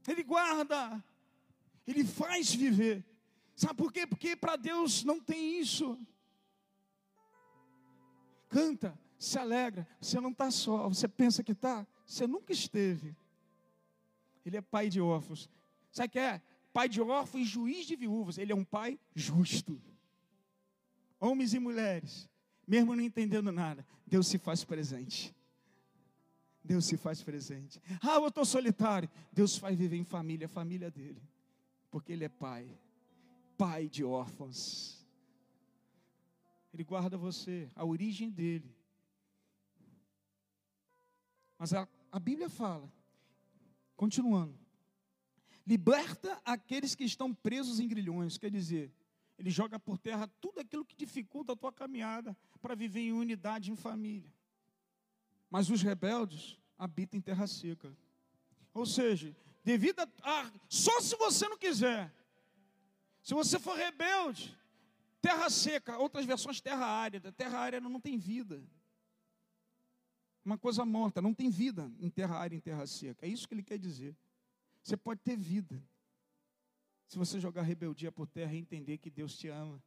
ele 0.07 0.23
guarda, 0.23 1.03
ele 1.91 2.05
faz 2.05 2.55
viver. 2.55 3.03
Sabe 3.57 3.75
por 3.75 3.93
quê? 3.93 4.07
Porque 4.07 4.37
para 4.37 4.57
Deus 4.57 5.05
não 5.05 5.19
tem 5.19 5.59
isso. 5.59 5.99
Canta, 8.49 8.99
se 9.19 9.39
alegra. 9.39 9.89
Você 10.01 10.21
não 10.21 10.31
está 10.31 10.51
só. 10.51 10.87
Você 10.89 11.09
pensa 11.09 11.43
que 11.43 11.53
está? 11.53 11.87
Você 12.07 12.27
nunca 12.27 12.53
esteve. 12.53 13.17
Ele 14.45 14.59
é 14.59 14.61
pai 14.61 14.89
de 14.89 15.01
órfãos. 15.01 15.49
Sabe 15.91 16.09
o 16.09 16.11
que 16.11 16.19
é? 16.19 16.43
Pai 16.73 16.89
de 16.89 17.01
órfãos 17.01 17.43
e 17.43 17.47
juiz 17.47 17.87
de 17.87 17.97
viúvas. 17.97 18.37
Ele 18.37 18.53
é 18.53 18.55
um 18.55 18.65
pai 18.65 18.99
justo. 19.15 19.81
Homens 21.19 21.55
e 21.55 21.59
mulheres, 21.59 22.29
mesmo 22.67 22.95
não 22.95 23.03
entendendo 23.03 23.51
nada, 23.51 23.85
Deus 24.07 24.29
se 24.29 24.39
faz 24.39 24.63
presente. 24.63 25.35
Deus 26.63 26.85
se 26.85 26.97
faz 26.97 27.23
presente. 27.23 27.81
Ah, 28.03 28.17
eu 28.17 28.29
estou 28.29 28.45
solitário. 28.45 29.09
Deus 29.33 29.57
faz 29.57 29.77
viver 29.77 29.97
em 29.97 30.05
família, 30.05 30.45
a 30.45 30.51
família 30.51 30.91
dele 30.91 31.21
porque 31.91 32.13
Ele 32.13 32.25
é 32.25 32.29
Pai, 32.29 32.79
Pai 33.57 33.89
de 33.89 34.05
órfãos. 34.05 35.05
Ele 36.73 36.85
guarda 36.85 37.17
você, 37.17 37.69
a 37.75 37.85
origem 37.85 38.31
dele. 38.31 38.75
Mas 41.59 41.73
a, 41.73 41.89
a 42.13 42.21
Bíblia 42.21 42.49
fala, 42.49 42.93
continuando, 43.97 44.57
liberta 45.67 46.41
aqueles 46.45 46.95
que 46.95 47.05
estão 47.05 47.35
presos 47.35 47.81
em 47.81 47.89
grilhões, 47.89 48.39
quer 48.39 48.51
dizer, 48.51 48.93
ele 49.39 49.51
joga 49.51 49.79
por 49.79 49.99
terra 49.99 50.29
tudo 50.41 50.61
aquilo 50.61 50.85
que 50.85 50.97
dificulta 50.97 51.53
a 51.53 51.57
tua 51.57 51.73
caminhada 51.73 52.37
para 52.61 52.75
viver 52.75 53.01
em 53.01 53.13
unidade, 53.13 53.71
em 53.71 53.77
família. 53.77 54.33
Mas 55.51 55.71
os 55.71 55.83
rebeldes 55.83 56.59
habitam 56.79 57.19
em 57.19 57.21
terra 57.21 57.47
seca. 57.47 57.97
Ou 58.73 58.87
seja, 58.87 59.35
devido 59.69 60.01
a, 60.23 60.51
só 60.67 60.99
se 60.99 61.15
você 61.17 61.47
não 61.47 61.59
quiser. 61.59 62.11
Se 63.23 63.35
você 63.35 63.59
for 63.59 63.77
rebelde, 63.77 64.59
terra 65.21 65.51
seca, 65.51 65.99
outras 65.99 66.25
versões 66.25 66.59
terra 66.59 66.87
árida. 66.87 67.31
Terra 67.31 67.59
árida 67.59 67.87
não 67.87 68.01
tem 68.01 68.17
vida. 68.17 68.67
Uma 70.43 70.57
coisa 70.57 70.87
morta, 70.87 71.21
não 71.21 71.35
tem 71.35 71.51
vida 71.51 71.93
em 72.01 72.09
terra 72.09 72.39
árida, 72.39 72.57
em 72.57 72.61
terra 72.61 72.87
seca. 72.87 73.27
É 73.27 73.29
isso 73.29 73.47
que 73.47 73.53
ele 73.53 73.63
quer 73.63 73.79
dizer. 73.79 74.17
Você 74.83 74.97
pode 74.97 75.21
ter 75.21 75.37
vida. 75.37 75.85
Se 77.07 77.19
você 77.19 77.39
jogar 77.39 77.61
rebeldia 77.61 78.11
por 78.11 78.27
terra 78.27 78.55
e 78.55 78.59
entender 78.59 78.97
que 78.97 79.11
Deus 79.11 79.37
te 79.37 79.49
ama 79.49 79.83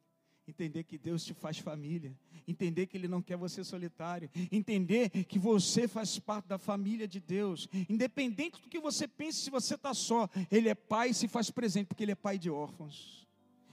Entender 0.48 0.84
que 0.84 0.98
Deus 0.98 1.24
te 1.24 1.34
faz 1.34 1.60
família, 1.60 2.18
entender 2.48 2.88
que 2.88 2.98
Ele 2.98 3.08
não 3.08 3.22
quer 3.22 3.38
você 3.38 3.64
solitário, 3.64 4.30
entender 4.52 5.10
que 5.26 5.38
você 5.38 5.88
faz 5.88 6.18
parte 6.18 6.48
da 6.48 6.58
família 6.58 7.08
de 7.08 7.20
Deus, 7.20 7.70
independente 7.88 8.60
do 8.60 8.68
que 8.68 8.80
você 8.80 9.08
pense, 9.08 9.40
se 9.40 9.50
você 9.52 9.76
está 9.76 9.94
só, 9.94 10.28
Ele 10.50 10.68
é 10.68 10.76
pai 10.76 11.12
e 11.12 11.14
se 11.14 11.28
faz 11.28 11.52
presente, 11.52 11.88
porque 11.88 12.04
Ele 12.04 12.14
é 12.14 12.16
pai 12.16 12.40
de 12.40 12.50
órfãos, 12.50 13.28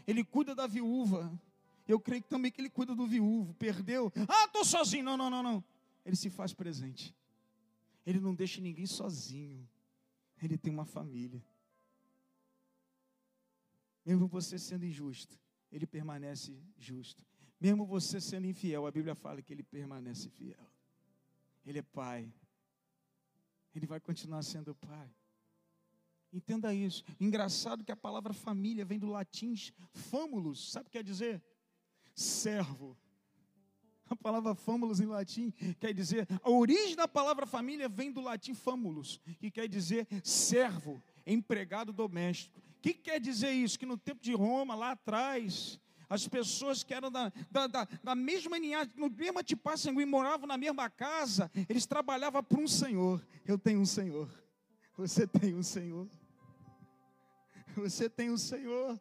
Ele 0.07 0.23
cuida 0.23 0.55
da 0.55 0.67
viúva, 0.67 1.33
eu 1.87 1.99
creio 1.99 2.23
também 2.23 2.53
que 2.53 2.61
Ele 2.61 2.71
cuida 2.71 2.95
do 2.95 3.07
viúvo, 3.07 3.55
perdeu, 3.55 4.13
ah, 4.29 4.45
estou 4.45 4.65
sozinho, 4.65 5.05
não, 5.05 5.17
não, 5.17 5.31
não, 5.31 5.43
não, 5.43 5.65
Ele 6.05 6.17
se 6.17 6.29
faz 6.29 6.53
presente, 6.53 7.15
Ele 8.05 8.21
não 8.21 8.35
deixa 8.35 8.61
ninguém 8.61 8.87
sozinho, 8.87 9.67
Ele 10.43 10.59
tem 10.59 10.73
uma 10.73 10.85
família, 10.85 11.43
mesmo 14.05 14.29
você 14.29 14.59
sendo 14.59 14.85
injusto, 14.85 15.39
ele 15.71 15.87
permanece 15.87 16.57
justo. 16.79 17.23
Mesmo 17.61 17.85
você 17.85 18.21
sendo 18.21 18.47
infiel, 18.47 18.87
a 18.87 18.91
Bíblia 18.91 19.15
fala 19.15 19.43
que 19.43 19.53
ele 19.53 19.63
permanece 19.63 20.29
fiel. 20.31 20.71
Ele 21.67 21.81
é 21.81 21.83
pai. 21.83 22.33
Ele 23.75 23.87
vai 23.87 24.01
continuar 24.01 24.43
sendo 24.43 24.75
pai. 24.75 25.11
Entenda 26.33 26.75
isso. 26.75 27.05
Engraçado 27.19 27.85
que 27.85 27.93
a 27.93 27.97
palavra 27.97 28.33
família 28.33 28.85
vem 28.85 28.99
do 28.99 29.07
latim 29.07 29.55
famulus. 29.93 30.73
Sabe 30.73 30.87
o 30.87 30.91
que 30.91 30.99
quer 30.99 31.05
dizer? 31.05 31.43
Servo. 32.15 32.97
A 34.09 34.17
palavra 34.17 34.55
famulus 34.55 35.01
em 35.01 35.07
latim 35.07 35.51
quer 35.79 35.93
dizer, 35.93 36.27
a 36.43 36.51
origem 36.51 36.97
da 36.97 37.07
palavra 37.07 37.45
família 37.45 37.89
vem 37.89 38.11
do 38.11 38.23
latim 38.23 38.55
famulus, 38.55 39.21
que 39.39 39.51
quer 39.51 39.69
dizer 39.69 40.07
servo, 40.25 41.03
empregado 41.27 41.93
doméstico. 41.93 42.63
O 42.79 42.81
que 42.81 42.95
quer 42.95 43.19
dizer 43.19 43.51
isso? 43.51 43.77
Que 43.77 43.85
no 43.85 43.99
tempo 43.99 44.23
de 44.23 44.33
Roma, 44.33 44.77
lá 44.77 44.93
atrás, 44.93 45.81
as 46.09 46.29
pessoas 46.29 46.85
que 46.85 46.95
eram 46.95 47.11
da, 47.11 47.33
da, 47.51 47.67
da, 47.67 47.89
da 48.05 48.15
mesma 48.15 48.57
linhagem, 48.57 48.93
no 48.97 49.11
mesmo 49.11 49.43
tipo 49.43 49.77
sanguíneo, 49.77 50.09
moravam 50.09 50.47
na 50.47 50.57
mesma 50.57 50.89
casa, 50.89 51.51
eles 51.69 51.85
trabalhavam 51.87 52.43
para 52.43 52.61
um 52.61 52.69
Senhor. 52.69 53.27
Eu 53.45 53.59
tenho 53.59 53.81
um 53.81 53.85
Senhor. 53.85 54.31
Você 54.97 55.27
tem 55.27 55.57
um 55.57 55.63
Senhor. 55.63 56.09
Você 57.75 58.09
tem 58.09 58.31
um 58.31 58.39
Senhor. 58.39 58.99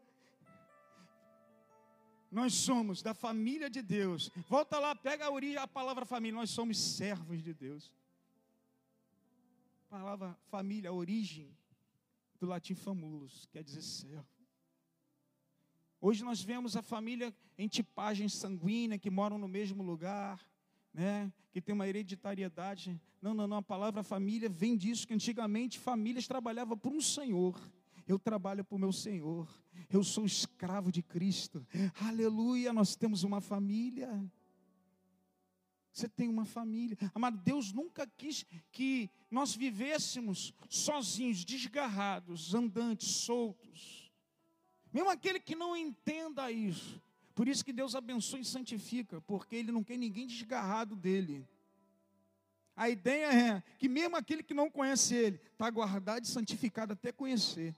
Nós 2.31 2.55
somos 2.55 3.03
da 3.03 3.13
família 3.13 3.69
de 3.69 3.83
Deus. 3.83 4.31
Volta 4.49 4.79
lá, 4.79 4.95
pega 4.95 5.27
a 5.27 5.31
origem, 5.31 5.57
a 5.57 5.67
palavra 5.67 6.03
família. 6.03 6.39
Nós 6.39 6.49
somos 6.49 6.79
servos 6.79 7.43
de 7.43 7.53
Deus. 7.53 7.93
A 9.85 9.97
palavra 9.97 10.35
família, 10.49 10.91
origem 10.91 11.55
do 12.39 12.45
latim 12.45 12.76
famulus, 12.76 13.47
quer 13.52 13.63
dizer 13.63 13.82
servo. 13.82 14.28
Hoje 16.00 16.23
nós 16.23 16.41
vemos 16.41 16.76
a 16.76 16.82
família 16.82 17.34
em 17.58 17.67
tipagem 17.67 18.30
sanguínea, 18.30 19.00
que 19.00 19.10
moram 19.10 19.38
no 19.38 19.47
mesmo 19.47 19.82
lugar, 19.82 20.47
né? 20.93 21.32
que 21.52 21.60
tem 21.60 21.73
uma 21.73 21.88
hereditariedade. 21.88 23.02
Não, 23.19 23.34
não, 23.34 23.47
não, 23.47 23.58
a 23.58 23.63
palavra 23.63 24.04
família 24.04 24.47
vem 24.47 24.78
disso, 24.78 25.08
que 25.08 25.13
antigamente 25.13 25.80
famílias 25.80 26.28
trabalhavam 26.28 26.78
por 26.78 26.91
um 26.91 27.02
Senhor. 27.02 27.60
Eu 28.08 28.19
trabalho 28.19 28.63
para 28.63 28.76
o 28.76 28.80
meu 28.80 28.93
Senhor. 28.93 29.50
Eu 29.89 30.04
sou 30.04 30.26
escravo 30.26 30.91
de 30.91 31.02
Cristo. 31.02 31.65
Aleluia, 32.00 32.71
nós 32.71 32.95
temos 32.95 33.23
uma 33.23 33.41
família. 33.41 34.10
Você 35.97 36.07
tem 36.07 36.29
uma 36.29 36.45
família. 36.45 36.95
Amado, 37.15 37.39
Deus 37.39 37.73
nunca 37.73 38.05
quis 38.05 38.45
que 38.71 39.10
nós 39.31 39.55
vivêssemos 39.55 40.53
sozinhos, 40.69 41.43
desgarrados, 41.43 42.53
andantes, 42.53 43.07
soltos. 43.07 44.12
Mesmo 44.93 45.10
aquele 45.10 45.39
que 45.39 45.55
não 45.55 45.75
entenda 45.75 46.51
isso. 46.51 47.01
Por 47.33 47.47
isso 47.47 47.65
que 47.65 47.73
Deus 47.73 47.95
abençoa 47.95 48.39
e 48.39 48.45
santifica, 48.45 49.19
porque 49.21 49.55
Ele 49.55 49.71
não 49.71 49.83
quer 49.83 49.97
ninguém 49.97 50.27
desgarrado 50.27 50.95
dele. 50.95 51.47
A 52.75 52.91
ideia 52.91 53.33
é 53.33 53.63
que 53.79 53.89
mesmo 53.89 54.15
aquele 54.17 54.43
que 54.43 54.53
não 54.53 54.69
conhece 54.69 55.15
Ele, 55.15 55.41
está 55.51 55.67
guardado 55.67 56.23
e 56.23 56.27
santificado 56.27 56.93
até 56.93 57.12
conhecer. 57.12 57.75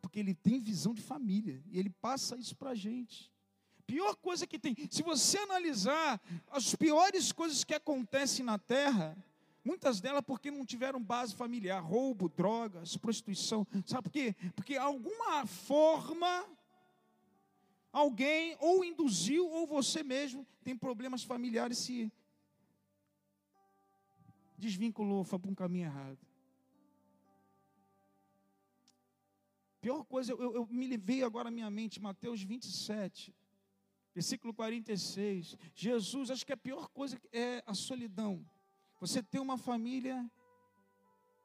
Porque 0.00 0.20
Ele 0.20 0.32
tem 0.32 0.60
visão 0.60 0.94
de 0.94 1.02
família, 1.02 1.60
e 1.66 1.76
Ele 1.76 1.90
passa 1.90 2.36
isso 2.36 2.54
para 2.54 2.70
a 2.70 2.76
gente 2.76 3.32
pior 3.88 4.14
coisa 4.16 4.46
que 4.46 4.58
tem. 4.58 4.76
Se 4.90 5.02
você 5.02 5.38
analisar 5.38 6.20
as 6.50 6.74
piores 6.76 7.32
coisas 7.32 7.64
que 7.64 7.72
acontecem 7.72 8.44
na 8.44 8.58
terra, 8.58 9.16
muitas 9.64 9.98
delas 9.98 10.22
porque 10.24 10.50
não 10.50 10.64
tiveram 10.66 11.02
base 11.02 11.34
familiar, 11.34 11.80
roubo, 11.80 12.28
drogas, 12.28 12.98
prostituição. 12.98 13.66
Sabe 13.86 14.02
por 14.02 14.12
quê? 14.12 14.36
Porque 14.54 14.76
alguma 14.76 15.46
forma 15.46 16.46
alguém 17.90 18.54
ou 18.60 18.84
induziu 18.84 19.48
ou 19.48 19.66
você 19.66 20.02
mesmo 20.02 20.46
tem 20.62 20.76
problemas 20.76 21.24
familiares 21.24 21.78
se 21.78 22.12
desvinculou, 24.58 25.24
foi 25.24 25.38
para 25.38 25.50
um 25.50 25.54
caminho 25.54 25.86
errado. 25.86 26.18
Pior 29.80 30.04
coisa, 30.04 30.32
eu, 30.32 30.54
eu 30.54 30.66
me 30.66 30.94
veio 30.98 31.24
agora 31.24 31.48
à 31.48 31.50
minha 31.50 31.70
mente, 31.70 32.02
Mateus 32.02 32.42
27. 32.42 33.34
Versículo 34.18 34.52
46. 34.52 35.56
Jesus, 35.76 36.32
acho 36.32 36.44
que 36.44 36.52
a 36.52 36.56
pior 36.56 36.88
coisa 36.88 37.16
é 37.32 37.62
a 37.64 37.72
solidão. 37.72 38.44
Você 38.98 39.22
ter 39.22 39.38
uma 39.38 39.56
família 39.56 40.28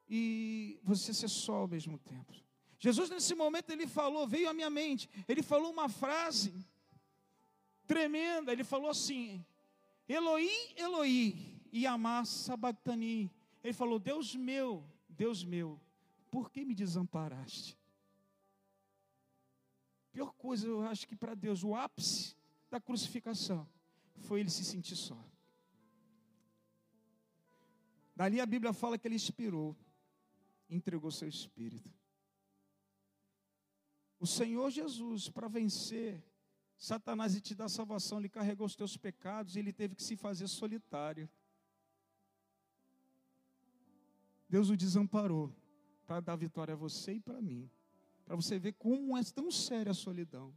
e 0.10 0.80
você 0.82 1.14
ser 1.14 1.28
só 1.28 1.54
ao 1.54 1.68
mesmo 1.68 2.00
tempo. 2.00 2.34
Jesus, 2.80 3.12
nesse 3.12 3.36
momento, 3.36 3.70
ele 3.70 3.86
falou, 3.86 4.28
veio 4.28 4.50
à 4.50 4.56
minha 4.56 4.72
mente, 4.72 5.08
ele 5.28 5.44
falou 5.44 5.72
uma 5.72 5.88
frase 5.88 6.52
tremenda. 7.86 8.52
Ele 8.52 8.64
falou 8.64 8.90
assim: 8.90 9.46
Eloí, 10.10 10.50
Eloí, 10.76 11.86
amar 11.88 12.26
sabactani. 12.26 13.32
Ele 13.64 13.74
falou: 13.74 14.00
Deus 14.00 14.34
meu, 14.34 14.84
Deus 15.08 15.44
meu, 15.44 15.80
por 16.32 16.50
que 16.50 16.66
me 16.66 16.74
desamparaste? 16.74 17.78
Pior 20.12 20.34
coisa, 20.34 20.68
eu 20.68 20.82
acho 20.82 21.08
que 21.08 21.16
para 21.16 21.36
Deus, 21.36 21.64
o 21.64 21.76
ápice 21.76 22.36
da 22.74 22.82
crucificação 22.82 23.70
foi 24.18 24.40
ele 24.40 24.50
se 24.50 24.66
sentir 24.66 24.96
só. 24.96 25.24
Dali 28.16 28.42
a 28.42 28.48
Bíblia 28.48 28.74
fala 28.74 28.98
que 28.98 29.08
ele 29.08 29.16
expirou, 29.16 29.78
entregou 30.68 31.12
seu 31.12 31.28
espírito. 31.28 31.92
O 34.20 34.26
Senhor 34.26 34.72
Jesus, 34.72 35.30
para 35.30 35.48
vencer 35.48 36.24
Satanás 36.76 37.36
e 37.36 37.42
te 37.42 37.54
dar 37.54 37.70
salvação, 37.70 38.18
ele 38.18 38.30
carregou 38.30 38.66
os 38.66 38.76
teus 38.76 38.98
pecados 38.98 39.56
e 39.56 39.60
ele 39.60 39.72
teve 39.72 39.94
que 39.94 40.04
se 40.04 40.16
fazer 40.16 40.48
solitário. 40.48 41.30
Deus 44.50 44.70
o 44.70 44.78
desamparou 44.78 45.56
para 46.08 46.22
dar 46.22 46.36
vitória 46.36 46.74
a 46.74 46.78
você 46.78 47.14
e 47.14 47.20
para 47.20 47.40
mim. 47.40 47.70
Para 48.26 48.36
você 48.36 48.58
ver 48.58 48.74
como 48.74 49.16
é 49.16 49.24
tão 49.24 49.52
séria 49.52 49.92
a 49.92 49.96
solidão. 49.96 50.54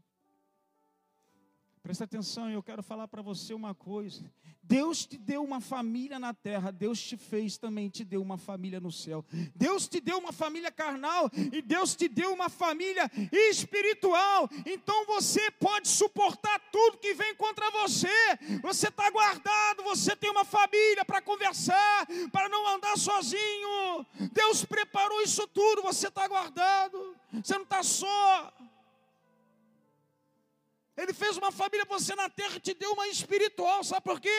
Presta 1.87 2.03
atenção, 2.03 2.51
eu 2.51 2.65
quero 2.65 2.83
falar 2.83 3.07
para 3.07 3.23
você 3.23 3.55
uma 3.55 3.73
coisa. 3.73 4.29
Deus 4.61 5.07
te 5.07 5.17
deu 5.17 5.45
uma 5.45 5.61
família 5.61 6.19
na 6.19 6.35
terra, 6.35 6.73
Deus 6.73 7.01
te 7.01 7.17
fez 7.17 7.57
também, 7.57 7.89
te 7.89 8.03
deu 8.03 8.21
uma 8.21 8.37
família 8.37 8.81
no 8.81 8.91
céu. 8.91 9.25
Deus 9.55 9.87
te 9.87 10.01
deu 10.01 10.19
uma 10.19 10.33
família 10.33 10.73
carnal 10.73 11.31
e 11.53 11.63
Deus 11.63 11.95
te 11.95 12.09
deu 12.09 12.33
uma 12.33 12.49
família 12.49 13.09
espiritual. 13.31 14.51
Então 14.67 15.07
você 15.07 15.49
pode 15.53 15.87
suportar 15.87 16.59
tudo 16.73 16.99
que 16.99 17.15
vem 17.15 17.37
contra 17.37 17.71
você. 17.71 18.09
Você 18.63 18.89
está 18.89 19.09
guardado, 19.09 19.85
você 19.85 20.17
tem 20.17 20.29
uma 20.29 20.45
família 20.45 21.05
para 21.05 21.23
conversar, 21.23 22.05
para 22.33 22.49
não 22.49 22.67
andar 22.67 22.99
sozinho. 22.99 24.05
Deus 24.33 24.65
preparou 24.65 25.23
isso 25.23 25.47
tudo, 25.47 25.83
você 25.83 26.09
está 26.09 26.27
guardado, 26.27 27.15
você 27.33 27.55
não 27.55 27.63
está 27.63 27.85
só. 27.85 28.53
Ele 30.97 31.13
fez 31.13 31.37
uma 31.37 31.53
família, 31.53 31.85
você 31.85 32.15
na 32.15 32.29
terra 32.29 32.59
te 32.59 32.73
deu 32.73 32.93
uma 32.93 33.07
espiritual, 33.09 33.85
sabe 33.85 34.03
por 34.03 34.19
quê? 34.19 34.31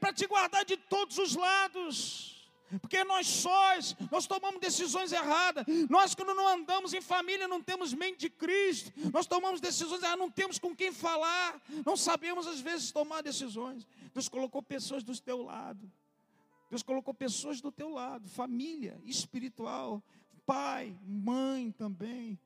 Para 0.00 0.12
te 0.12 0.26
guardar 0.26 0.64
de 0.64 0.76
todos 0.76 1.18
os 1.18 1.36
lados. 1.36 2.36
Porque 2.80 3.04
nós 3.04 3.26
sós, 3.26 3.94
nós 4.10 4.26
tomamos 4.26 4.60
decisões 4.60 5.12
erradas. 5.12 5.64
Nós, 5.88 6.14
quando 6.14 6.34
não 6.34 6.48
andamos 6.48 6.92
em 6.92 7.00
família, 7.00 7.46
não 7.46 7.62
temos 7.62 7.94
mente 7.94 8.20
de 8.20 8.30
Cristo. 8.30 8.92
Nós 9.12 9.26
tomamos 9.26 9.60
decisões 9.60 10.02
erradas, 10.02 10.18
não 10.18 10.30
temos 10.30 10.58
com 10.58 10.74
quem 10.74 10.90
falar. 10.90 11.62
Não 11.84 11.96
sabemos, 11.96 12.46
às 12.46 12.60
vezes, 12.60 12.90
tomar 12.90 13.22
decisões. 13.22 13.86
Deus 14.12 14.28
colocou 14.28 14.62
pessoas 14.62 15.04
do 15.04 15.16
teu 15.20 15.42
lado. 15.42 15.90
Deus 16.68 16.82
colocou 16.82 17.14
pessoas 17.14 17.60
do 17.60 17.70
teu 17.70 17.88
lado. 17.88 18.28
Família 18.28 19.00
espiritual. 19.04 20.02
Pai, 20.44 20.98
mãe 21.04 21.70
também. 21.70 22.38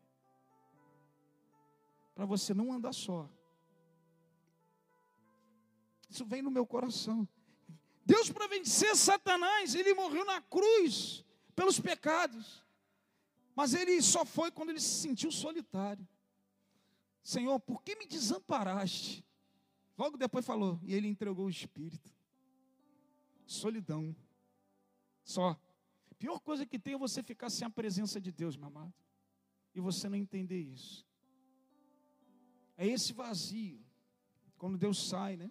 Para 2.14 2.26
você 2.26 2.52
não 2.52 2.72
andar 2.72 2.92
só. 2.92 3.26
Isso 6.10 6.24
vem 6.24 6.42
no 6.42 6.50
meu 6.50 6.66
coração. 6.66 7.26
Deus, 8.04 8.30
para 8.30 8.48
vencer 8.48 8.96
Satanás, 8.96 9.74
ele 9.74 9.94
morreu 9.94 10.24
na 10.24 10.40
cruz 10.40 11.24
pelos 11.54 11.78
pecados. 11.78 12.64
Mas 13.54 13.74
ele 13.74 14.02
só 14.02 14.24
foi 14.24 14.50
quando 14.50 14.70
ele 14.70 14.80
se 14.80 15.00
sentiu 15.00 15.30
solitário. 15.30 16.06
Senhor, 17.22 17.60
por 17.60 17.82
que 17.82 17.94
me 17.94 18.06
desamparaste? 18.06 19.24
Logo 19.96 20.16
depois 20.16 20.44
falou, 20.44 20.80
e 20.82 20.94
ele 20.94 21.06
entregou 21.06 21.46
o 21.46 21.50
espírito. 21.50 22.10
Solidão. 23.46 24.16
Só. 25.22 25.60
Pior 26.18 26.40
coisa 26.40 26.66
que 26.66 26.78
tem 26.78 26.94
é 26.94 26.98
você 26.98 27.22
ficar 27.22 27.50
sem 27.50 27.66
a 27.66 27.70
presença 27.70 28.20
de 28.20 28.32
Deus, 28.32 28.56
meu 28.56 28.68
amado. 28.68 28.92
E 29.74 29.80
você 29.80 30.08
não 30.08 30.16
entender 30.16 30.60
isso. 30.60 31.06
É 32.76 32.86
esse 32.86 33.12
vazio. 33.12 33.84
Quando 34.56 34.76
Deus 34.76 35.08
sai, 35.08 35.36
né? 35.36 35.50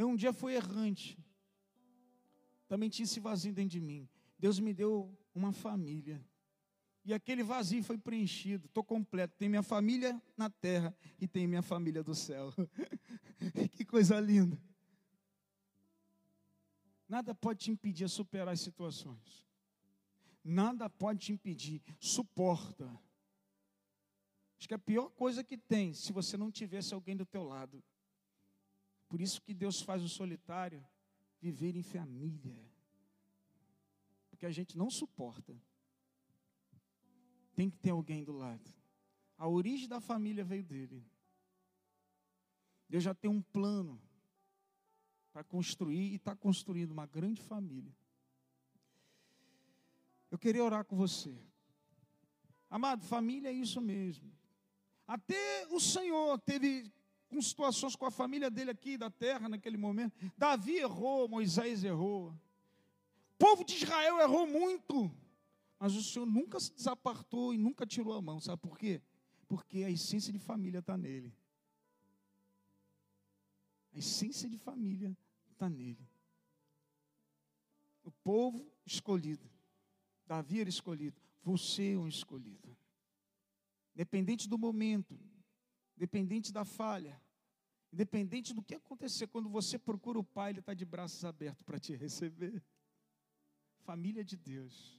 Eu 0.00 0.08
um 0.08 0.16
dia 0.16 0.32
fui 0.32 0.54
errante. 0.54 1.18
Também 2.66 2.88
tinha 2.88 3.04
esse 3.04 3.20
vazio 3.20 3.52
dentro 3.52 3.72
de 3.72 3.80
mim. 3.80 4.08
Deus 4.38 4.58
me 4.58 4.72
deu 4.72 5.14
uma 5.34 5.52
família. 5.52 6.24
E 7.04 7.12
aquele 7.12 7.42
vazio 7.42 7.84
foi 7.84 7.98
preenchido. 7.98 8.64
Estou 8.64 8.82
completo. 8.82 9.36
Tem 9.36 9.46
minha 9.46 9.62
família 9.62 10.18
na 10.38 10.48
terra 10.48 10.96
e 11.20 11.28
tem 11.28 11.46
minha 11.46 11.60
família 11.60 12.02
do 12.02 12.14
céu. 12.14 12.50
que 13.72 13.84
coisa 13.84 14.18
linda. 14.18 14.58
Nada 17.06 17.34
pode 17.34 17.58
te 17.64 17.70
impedir 17.70 18.04
a 18.04 18.08
superar 18.08 18.54
as 18.54 18.60
situações. 18.60 19.46
Nada 20.42 20.88
pode 20.88 21.26
te 21.26 21.32
impedir. 21.32 21.82
Suporta. 21.98 22.86
Acho 24.58 24.66
que 24.66 24.72
a 24.72 24.78
pior 24.78 25.10
coisa 25.10 25.44
que 25.44 25.58
tem, 25.58 25.92
se 25.92 26.10
você 26.10 26.38
não 26.38 26.50
tivesse 26.50 26.94
alguém 26.94 27.14
do 27.14 27.26
teu 27.26 27.42
lado. 27.42 27.84
Por 29.10 29.20
isso 29.20 29.42
que 29.42 29.52
Deus 29.52 29.82
faz 29.82 30.04
o 30.04 30.08
solitário 30.08 30.86
viver 31.40 31.74
em 31.74 31.82
família. 31.82 32.64
Porque 34.30 34.46
a 34.46 34.52
gente 34.52 34.78
não 34.78 34.88
suporta. 34.88 35.60
Tem 37.56 37.68
que 37.68 37.76
ter 37.76 37.90
alguém 37.90 38.22
do 38.22 38.32
lado. 38.32 38.72
A 39.36 39.48
origem 39.48 39.88
da 39.88 40.00
família 40.00 40.44
veio 40.44 40.62
dele. 40.62 41.04
Deus 42.88 43.02
já 43.02 43.12
tem 43.12 43.28
um 43.28 43.42
plano 43.42 44.00
para 45.32 45.42
construir 45.42 46.12
e 46.12 46.14
está 46.14 46.36
construindo 46.36 46.92
uma 46.92 47.06
grande 47.06 47.42
família. 47.42 47.92
Eu 50.30 50.38
queria 50.38 50.62
orar 50.62 50.84
com 50.84 50.96
você. 50.96 51.36
Amado, 52.70 53.04
família 53.04 53.48
é 53.48 53.52
isso 53.52 53.80
mesmo. 53.80 54.32
Até 55.04 55.66
o 55.66 55.80
Senhor 55.80 56.38
teve 56.38 56.92
com 57.30 57.40
situações 57.40 57.94
com 57.94 58.04
a 58.04 58.10
família 58.10 58.50
dele 58.50 58.72
aqui 58.72 58.98
da 58.98 59.08
terra 59.08 59.48
naquele 59.48 59.76
momento. 59.76 60.12
Davi 60.36 60.78
errou, 60.78 61.28
Moisés 61.28 61.84
errou. 61.84 62.30
O 63.34 63.38
povo 63.38 63.64
de 63.64 63.76
Israel 63.76 64.18
errou 64.20 64.46
muito. 64.46 65.10
Mas 65.78 65.94
o 65.94 66.02
Senhor 66.02 66.26
nunca 66.26 66.58
se 66.58 66.74
desapartou 66.74 67.54
e 67.54 67.56
nunca 67.56 67.86
tirou 67.86 68.12
a 68.14 68.20
mão. 68.20 68.40
Sabe 68.40 68.60
por 68.60 68.76
quê? 68.76 69.00
Porque 69.46 69.84
a 69.84 69.90
essência 69.90 70.32
de 70.32 70.38
família 70.38 70.80
está 70.80 70.98
nele. 70.98 71.32
A 73.94 73.98
essência 73.98 74.48
de 74.48 74.58
família 74.58 75.16
está 75.52 75.70
nele. 75.70 76.06
O 78.02 78.10
povo 78.10 78.70
escolhido. 78.84 79.48
Davi 80.26 80.60
era 80.60 80.68
escolhido. 80.68 81.20
Você 81.42 81.92
é 81.92 81.98
um 81.98 82.08
escolhido. 82.08 82.76
Independente 83.94 84.48
do 84.48 84.58
momento, 84.58 85.18
independente 86.00 86.50
da 86.50 86.64
falha, 86.64 87.20
independente 87.92 88.54
do 88.54 88.62
que 88.62 88.74
acontecer, 88.74 89.26
quando 89.26 89.50
você 89.50 89.78
procura 89.78 90.18
o 90.18 90.24
Pai, 90.24 90.50
Ele 90.50 90.60
está 90.60 90.72
de 90.72 90.86
braços 90.86 91.26
abertos 91.26 91.62
para 91.62 91.78
te 91.78 91.94
receber. 91.94 92.62
Família 93.84 94.24
de 94.24 94.34
Deus. 94.34 94.98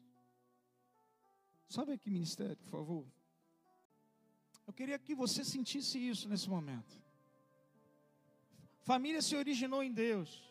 Sobe 1.68 1.94
aqui, 1.94 2.12
ministério, 2.12 2.56
por 2.56 2.70
favor. 2.70 3.08
Eu 4.68 4.74
queria 4.74 5.00
que 5.00 5.16
você 5.16 5.44
sentisse 5.44 5.98
isso 5.98 6.30
nesse 6.30 6.48
momento. 6.48 7.02
Família 8.82 9.24
se 9.24 9.36
originou 9.36 9.82
em 9.82 9.92
Deus, 9.92 10.44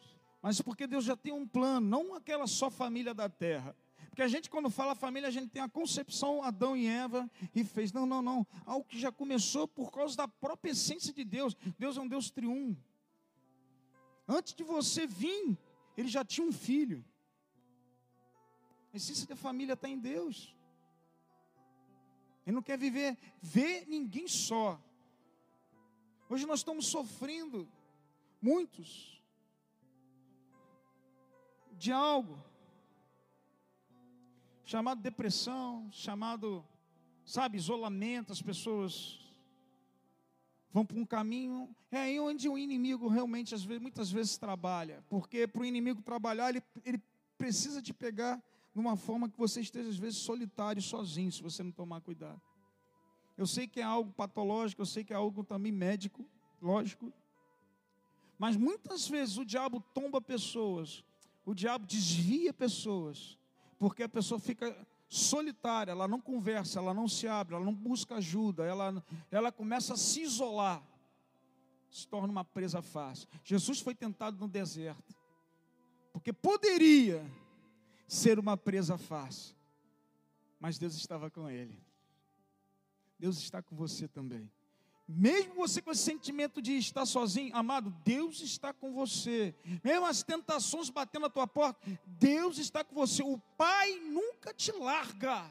mas 0.43 0.61
porque 0.61 0.89
Deus 0.89 1.05
já 1.05 1.17
tem 1.17 1.33
um 1.33 1.47
plano, 1.47 1.87
não 1.87 2.13
aquela 2.15 2.49
só 2.49 2.69
família 2.69 3.15
da 3.15 3.29
terra. 3.29 3.77
Porque 4.21 4.27
a 4.27 4.37
gente, 4.37 4.51
quando 4.51 4.69
fala 4.69 4.95
família, 4.95 5.29
a 5.31 5.33
gente 5.33 5.49
tem 5.49 5.63
a 5.63 5.69
concepção 5.69 6.43
Adão 6.43 6.77
e 6.77 6.87
Eva 6.87 7.27
e 7.55 7.65
fez. 7.65 7.91
Não, 7.91 8.05
não, 8.05 8.21
não. 8.21 8.47
Algo 8.67 8.85
que 8.87 9.01
já 9.01 9.11
começou 9.11 9.67
por 9.67 9.91
causa 9.91 10.15
da 10.15 10.29
própria 10.29 10.73
essência 10.73 11.11
de 11.11 11.25
Deus. 11.25 11.57
Deus 11.79 11.97
é 11.97 12.03
um 12.03 12.07
Deus 12.07 12.31
triunfo. 12.31 12.85
Antes 14.29 14.53
de 14.53 14.63
você 14.63 15.07
vir, 15.07 15.59
ele 15.97 16.07
já 16.09 16.23
tinha 16.23 16.47
um 16.47 16.53
filho. 16.53 17.03
A 18.93 18.99
essência 18.99 19.27
da 19.27 19.35
família 19.35 19.73
está 19.73 19.89
em 19.89 19.99
Deus. 19.99 20.55
Ele 22.47 22.57
não 22.57 22.63
quer 22.63 22.77
viver, 22.77 23.17
ver 23.41 23.87
ninguém 23.89 24.29
só. 24.29 24.79
Hoje 26.29 26.45
nós 26.45 26.61
estamos 26.61 26.89
sofrendo 26.89 27.67
muitos, 28.39 29.19
de 31.73 31.91
algo 31.91 32.50
chamado 34.71 35.03
depressão, 35.03 35.89
chamado, 35.91 36.65
sabe, 37.25 37.59
isolamento, 37.59 38.33
as 38.33 38.41
pessoas 38.41 39.19
vão 40.73 40.87
para 40.87 40.97
um 40.97 41.05
caminho, 41.05 41.69
é 41.91 41.99
aí 41.99 42.21
onde 42.21 42.49
o 42.49 42.57
inimigo 42.57 43.09
realmente, 43.09 43.53
às 43.53 43.65
vezes, 43.65 43.83
muitas 43.83 44.13
vezes, 44.13 44.39
trabalha, 44.39 45.05
porque 45.09 45.49
para 45.49 45.63
o 45.63 45.65
inimigo 45.65 46.01
trabalhar, 46.01 46.51
ele, 46.51 46.63
ele 46.85 47.03
precisa 47.37 47.83
te 47.83 47.93
pegar 47.93 48.41
numa 48.73 48.95
forma 48.95 49.29
que 49.29 49.37
você 49.37 49.61
esteja, 49.61 49.89
às 49.89 49.97
vezes, 49.97 50.21
solitário, 50.21 50.81
sozinho, 50.81 51.33
se 51.33 51.43
você 51.43 51.65
não 51.65 51.73
tomar 51.73 52.01
cuidado. 52.01 52.41
Eu 53.37 53.49
sei 53.49 53.67
que 53.67 53.81
é 53.81 53.83
algo 53.83 54.13
patológico, 54.13 54.83
eu 54.83 54.87
sei 54.87 55.03
que 55.03 55.13
é 55.13 55.17
algo 55.17 55.43
também 55.43 55.73
médico, 55.73 56.25
lógico, 56.63 57.13
mas 58.39 58.57
muitas 58.57 59.09
vezes 59.09 59.37
o 59.37 59.45
diabo 59.45 59.81
tomba 59.93 60.21
pessoas, 60.21 61.03
o 61.45 61.55
diabo 61.55 61.85
desvia 61.87 62.53
pessoas, 62.53 63.40
porque 63.81 64.03
a 64.03 64.09
pessoa 64.11 64.39
fica 64.39 64.77
solitária, 65.09 65.93
ela 65.93 66.07
não 66.07 66.21
conversa, 66.21 66.79
ela 66.79 66.93
não 66.93 67.09
se 67.09 67.27
abre, 67.27 67.55
ela 67.55 67.65
não 67.65 67.75
busca 67.75 68.17
ajuda, 68.17 68.63
ela, 68.63 69.03
ela 69.31 69.51
começa 69.51 69.95
a 69.95 69.97
se 69.97 70.21
isolar, 70.21 70.87
se 71.91 72.07
torna 72.07 72.29
uma 72.29 72.45
presa 72.45 72.83
fácil. 72.83 73.27
Jesus 73.43 73.81
foi 73.81 73.95
tentado 73.95 74.39
no 74.39 74.47
deserto, 74.47 75.17
porque 76.13 76.31
poderia 76.31 77.25
ser 78.07 78.39
uma 78.39 78.55
presa 78.55 78.99
fácil, 78.99 79.57
mas 80.61 80.79
Deus 80.79 80.95
estava 80.95 81.31
com 81.31 81.49
ele. 81.49 81.83
Deus 83.19 83.39
está 83.39 83.63
com 83.63 83.75
você 83.75 84.07
também. 84.07 84.51
Mesmo 85.17 85.55
você 85.55 85.83
com 85.83 85.91
esse 85.91 86.03
sentimento 86.03 86.63
de 86.63 86.77
estar 86.77 87.05
sozinho, 87.05 87.55
amado, 87.55 87.95
Deus 88.05 88.41
está 88.41 88.73
com 88.73 88.93
você. 88.93 89.55
Mesmo 89.83 90.07
as 90.07 90.23
tentações 90.23 90.89
batendo 90.89 91.23
na 91.23 91.31
tua 91.31 91.47
porta, 91.47 91.81
Deus 92.07 92.59
está 92.59 92.85
com 92.85 92.95
você. 92.95 93.23
O 93.23 93.39
Pai 93.57 93.99
nunca 94.01 94.55
te 94.55 94.71
larga. 94.73 95.51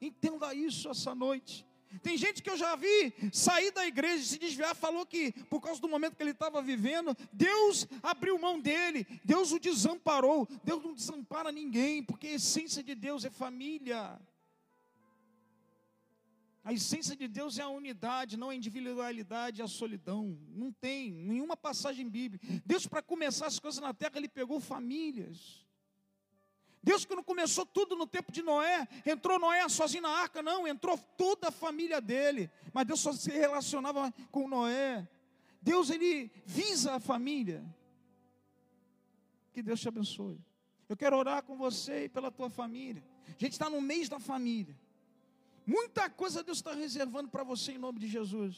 Entenda 0.00 0.54
isso 0.54 0.88
essa 0.88 1.14
noite. 1.14 1.66
Tem 2.04 2.16
gente 2.16 2.40
que 2.40 2.48
eu 2.48 2.56
já 2.56 2.76
vi 2.76 3.12
sair 3.32 3.72
da 3.72 3.84
igreja, 3.84 4.24
se 4.24 4.38
desviar, 4.38 4.76
falou 4.76 5.04
que 5.04 5.32
por 5.50 5.60
causa 5.60 5.80
do 5.80 5.88
momento 5.88 6.14
que 6.14 6.22
ele 6.22 6.30
estava 6.30 6.62
vivendo, 6.62 7.16
Deus 7.32 7.88
abriu 8.00 8.38
mão 8.38 8.60
dele, 8.60 9.04
Deus 9.24 9.50
o 9.50 9.58
desamparou. 9.58 10.46
Deus 10.62 10.84
não 10.84 10.94
desampara 10.94 11.50
ninguém, 11.50 12.02
porque 12.02 12.28
a 12.28 12.34
essência 12.34 12.80
de 12.80 12.94
Deus 12.94 13.24
é 13.24 13.30
família. 13.30 14.20
A 16.62 16.72
essência 16.74 17.16
de 17.16 17.26
Deus 17.26 17.58
é 17.58 17.62
a 17.62 17.68
unidade, 17.68 18.36
não 18.36 18.50
a 18.50 18.54
individualidade, 18.54 19.62
a 19.62 19.66
solidão. 19.66 20.38
Não 20.48 20.70
tem 20.70 21.10
nenhuma 21.10 21.56
passagem 21.56 22.08
bíblica. 22.08 22.46
Deus, 22.66 22.86
para 22.86 23.02
começar 23.02 23.46
as 23.46 23.58
coisas 23.58 23.80
na 23.80 23.94
terra, 23.94 24.12
Ele 24.16 24.28
pegou 24.28 24.60
famílias. 24.60 25.64
Deus, 26.82 27.04
que 27.04 27.14
não 27.14 27.22
começou 27.22 27.64
tudo 27.64 27.96
no 27.96 28.06
tempo 28.06 28.30
de 28.30 28.42
Noé, 28.42 28.86
entrou 29.04 29.38
Noé 29.38 29.66
sozinho 29.68 30.02
na 30.02 30.10
arca, 30.10 30.42
não, 30.42 30.66
entrou 30.66 30.98
toda 31.16 31.48
a 31.48 31.52
família 31.52 32.00
dele. 32.00 32.50
Mas 32.72 32.86
Deus 32.86 33.00
só 33.00 33.12
se 33.12 33.30
relacionava 33.30 34.12
com 34.30 34.46
Noé. 34.46 35.08
Deus, 35.62 35.88
Ele 35.88 36.30
visa 36.44 36.94
a 36.94 37.00
família. 37.00 37.64
Que 39.52 39.62
Deus 39.62 39.80
te 39.80 39.88
abençoe. 39.88 40.38
Eu 40.88 40.96
quero 40.96 41.16
orar 41.16 41.42
com 41.42 41.56
você 41.56 42.04
e 42.04 42.08
pela 42.08 42.30
tua 42.30 42.50
família. 42.50 43.02
A 43.28 43.38
gente 43.38 43.52
está 43.52 43.70
no 43.70 43.80
mês 43.80 44.08
da 44.08 44.18
família. 44.18 44.76
Muita 45.70 46.10
coisa 46.10 46.42
Deus 46.42 46.58
está 46.58 46.72
reservando 46.74 47.28
para 47.28 47.44
você 47.44 47.70
em 47.72 47.78
nome 47.78 48.00
de 48.00 48.08
Jesus. 48.08 48.56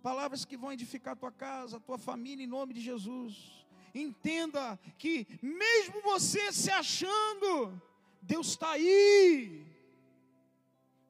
Palavras 0.00 0.44
que 0.44 0.56
vão 0.56 0.72
edificar 0.72 1.14
a 1.14 1.16
tua 1.16 1.32
casa, 1.32 1.76
a 1.76 1.80
tua 1.80 1.98
família 1.98 2.44
em 2.44 2.46
nome 2.46 2.72
de 2.72 2.80
Jesus. 2.80 3.66
Entenda 3.92 4.78
que, 4.96 5.26
mesmo 5.42 6.00
você 6.02 6.52
se 6.52 6.70
achando, 6.70 7.82
Deus 8.20 8.50
está 8.50 8.70
aí. 8.70 9.66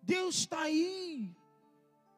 Deus 0.01 0.37
está 0.37 0.63
aí. 0.63 1.31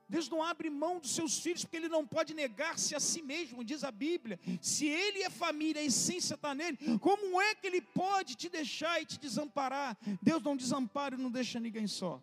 Deus 0.09 0.29
não 0.29 0.41
abre 0.41 0.71
mão 0.71 1.01
dos 1.01 1.13
seus 1.13 1.41
filhos, 1.41 1.65
porque 1.65 1.77
Ele 1.77 1.89
não 1.89 2.07
pode 2.07 2.35
negar-se 2.35 2.95
a 2.95 3.01
si 3.01 3.21
mesmo, 3.21 3.65
diz 3.65 3.83
a 3.83 3.91
Bíblia. 3.91 4.39
Se 4.63 4.87
Ele 4.87 5.25
é 5.25 5.29
família, 5.29 5.83
a 5.83 5.85
essência 5.85 6.37
está 6.37 6.55
nele, 6.55 6.79
como 7.01 7.41
é 7.43 7.53
que 7.57 7.67
Ele 7.67 7.81
pode 7.81 8.37
te 8.37 8.49
deixar 8.49 9.03
e 9.03 9.07
te 9.07 9.19
desamparar? 9.19 9.99
Deus 10.23 10.41
não 10.41 10.57
desampara 10.57 11.17
e 11.17 11.19
não 11.19 11.33
deixa 11.33 11.59
ninguém 11.59 11.89
só. 11.89 12.23